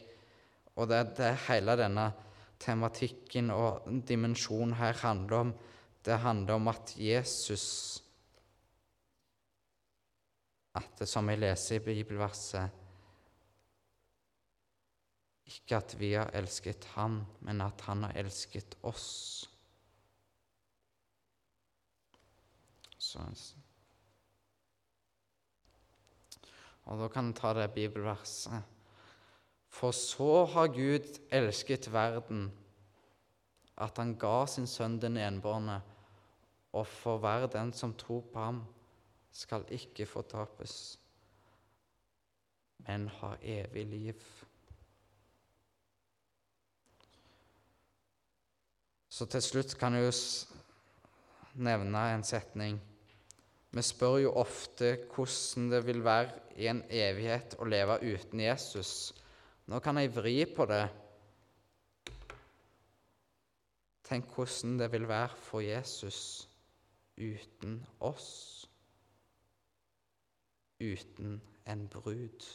Og 0.75 0.88
det, 0.89 1.01
det 1.17 1.34
hele 1.47 1.75
denne 1.79 2.12
tematikken 2.62 3.51
og 3.53 3.88
dimensjonen 4.07 4.75
her 4.79 4.97
handler 5.01 5.38
om. 5.45 5.53
Det 6.05 6.19
handler 6.23 6.57
om 6.57 6.71
at 6.71 6.95
Jesus 6.97 7.67
At 10.71 11.01
det 11.01 11.07
som 11.10 11.27
jeg 11.27 11.41
leser 11.41 11.75
i 11.75 11.84
bibelverset 11.84 12.77
Ikke 15.51 15.81
at 15.81 15.95
vi 15.99 16.13
har 16.13 16.31
elsket 16.34 16.86
ham, 16.95 17.25
men 17.41 17.62
at 17.62 17.81
han 17.89 18.05
har 18.07 18.15
elsket 18.21 18.77
oss. 18.88 19.49
Så 22.97 23.19
Og 26.86 26.99
da 27.01 27.10
kan 27.12 27.27
vi 27.27 27.34
ta 27.36 27.51
det 27.53 27.73
bibelverset. 27.75 28.70
For 29.71 29.95
så 29.95 30.45
har 30.51 30.73
Gud 30.75 31.07
elsket 31.31 31.88
verden, 31.93 32.49
at 33.81 33.97
han 33.97 34.13
ga 34.19 34.45
sin 34.45 34.67
sønn 34.67 34.99
den 35.01 35.17
enbårne, 35.17 35.79
og 36.75 36.88
for 36.88 37.21
hver 37.23 37.47
den 37.51 37.71
som 37.73 37.95
tror 37.97 38.21
på 38.34 38.39
ham, 38.39 38.62
skal 39.31 39.63
ikke 39.71 40.05
fortapes, 40.05 40.99
men 42.84 43.07
ha 43.21 43.36
evig 43.41 43.86
liv. 43.88 44.23
Så 49.12 49.27
til 49.31 49.43
slutt 49.43 49.75
kan 49.79 49.95
jeg 49.95 50.07
jo 50.07 50.12
nevne 51.63 52.03
en 52.13 52.23
setning. 52.23 52.79
Vi 53.71 53.81
spør 53.84 54.17
jo 54.25 54.36
ofte 54.39 54.97
hvordan 55.13 55.71
det 55.71 55.81
vil 55.88 56.03
være 56.03 56.60
i 56.60 56.67
en 56.71 56.84
evighet 56.89 57.55
å 57.60 57.67
leve 57.67 57.99
uten 58.03 58.43
Jesus. 58.43 59.12
Nå 59.71 59.79
kan 59.79 59.95
jeg 60.01 60.12
vri 60.12 60.34
på 60.51 60.65
det. 60.67 60.84
Tenk 64.03 64.34
hvordan 64.36 64.73
det 64.81 64.89
vil 64.91 65.07
være 65.07 65.38
for 65.39 65.63
Jesus 65.63 66.49
uten 67.15 67.77
oss, 68.03 68.67
uten 70.84 71.38
en 71.71 71.86
brud. 71.88 72.49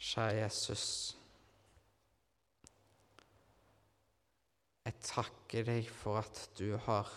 Kjære 0.00 0.40
Jesus. 0.40 0.88
Jeg 4.86 5.00
takker 5.04 5.68
deg 5.68 5.92
for 5.92 6.22
at 6.24 6.46
du 6.56 6.78
har 6.88 7.12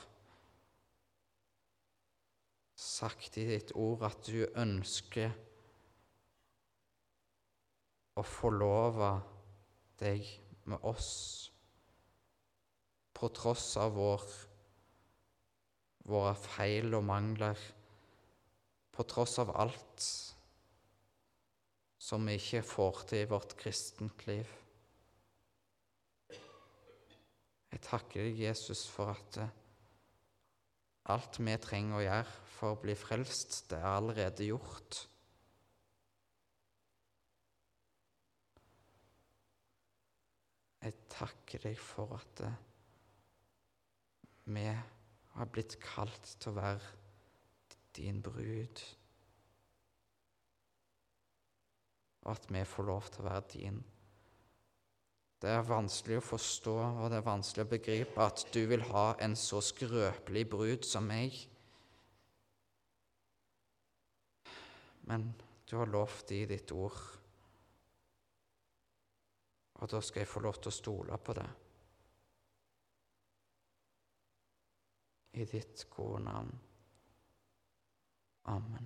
sagt 2.80 3.36
i 3.42 3.44
ditt 3.50 3.74
ord 3.76 4.06
at 4.08 4.24
du 4.30 4.46
ønsker 4.56 5.34
å 8.16 8.24
forlove 8.24 9.10
deg 10.00 10.24
med 10.70 10.86
oss 10.88 11.10
på 13.20 13.28
tross 13.36 13.74
av 13.82 13.98
vår, 14.00 14.24
våre 16.08 16.32
feil 16.40 16.96
og 16.96 17.04
mangler, 17.04 17.60
på 18.96 19.04
tross 19.12 19.36
av 19.44 19.52
alt 19.60 20.08
som 22.00 22.24
vi 22.28 22.38
ikke 22.40 22.64
får 22.64 23.04
til 23.12 23.26
i 23.26 23.30
vårt 23.34 23.58
kristent 23.60 24.24
liv. 24.30 24.56
Jeg 27.70 27.84
takker 27.86 28.24
deg, 28.24 28.40
Jesus, 28.48 28.88
for 28.90 29.12
at 29.12 29.44
eh, 29.44 29.59
alt 31.10 31.40
vi 31.42 31.56
trenger 31.62 31.98
å 31.98 32.04
gjøre 32.04 32.36
for 32.54 32.76
å 32.76 32.82
bli 32.82 32.96
frelst, 32.98 33.64
det 33.72 33.80
er 33.80 33.90
allerede 33.90 34.48
gjort. 34.48 35.02
Jeg 40.80 40.96
takker 41.12 41.66
deg 41.66 41.80
for 41.82 42.16
at 42.16 42.44
eh, 42.46 42.56
vi 44.50 44.66
har 45.36 45.52
blitt 45.54 45.76
kalt 45.84 46.34
til 46.40 46.54
å 46.54 46.58
være 46.58 46.96
din 47.98 48.22
brud, 48.24 48.84
og 52.24 52.36
at 52.36 52.52
vi 52.54 52.64
får 52.68 52.88
lov 52.88 53.10
til 53.10 53.24
å 53.24 53.28
være 53.32 53.48
din 53.56 53.82
brud. 53.82 53.99
Det 55.40 55.52
er 55.56 55.64
vanskelig 55.64 56.18
å 56.20 56.26
forstå 56.34 56.74
og 56.76 57.06
det 57.12 57.22
er 57.22 57.24
vanskelig 57.24 57.64
å 57.64 57.72
begripe 57.72 58.26
at 58.26 58.42
du 58.52 58.60
vil 58.68 58.84
ha 58.90 59.14
en 59.24 59.38
så 59.40 59.62
skrøpelig 59.64 60.44
brud 60.52 60.88
som 60.88 61.08
meg. 61.08 61.38
Men 65.08 65.32
du 65.70 65.78
har 65.80 65.90
lovt 65.90 66.36
i 66.36 66.44
ditt 66.50 66.72
ord, 66.76 67.00
og 69.80 69.90
da 69.90 70.02
skal 70.04 70.26
jeg 70.26 70.30
få 70.30 70.44
lov 70.44 70.60
til 70.60 70.70
å 70.70 70.76
stole 70.76 71.18
på 71.24 71.38
det. 71.40 71.48
I 75.40 75.48
ditt 75.48 75.88
gode 75.96 76.20
navn. 76.28 76.54
Amen. 78.52 78.78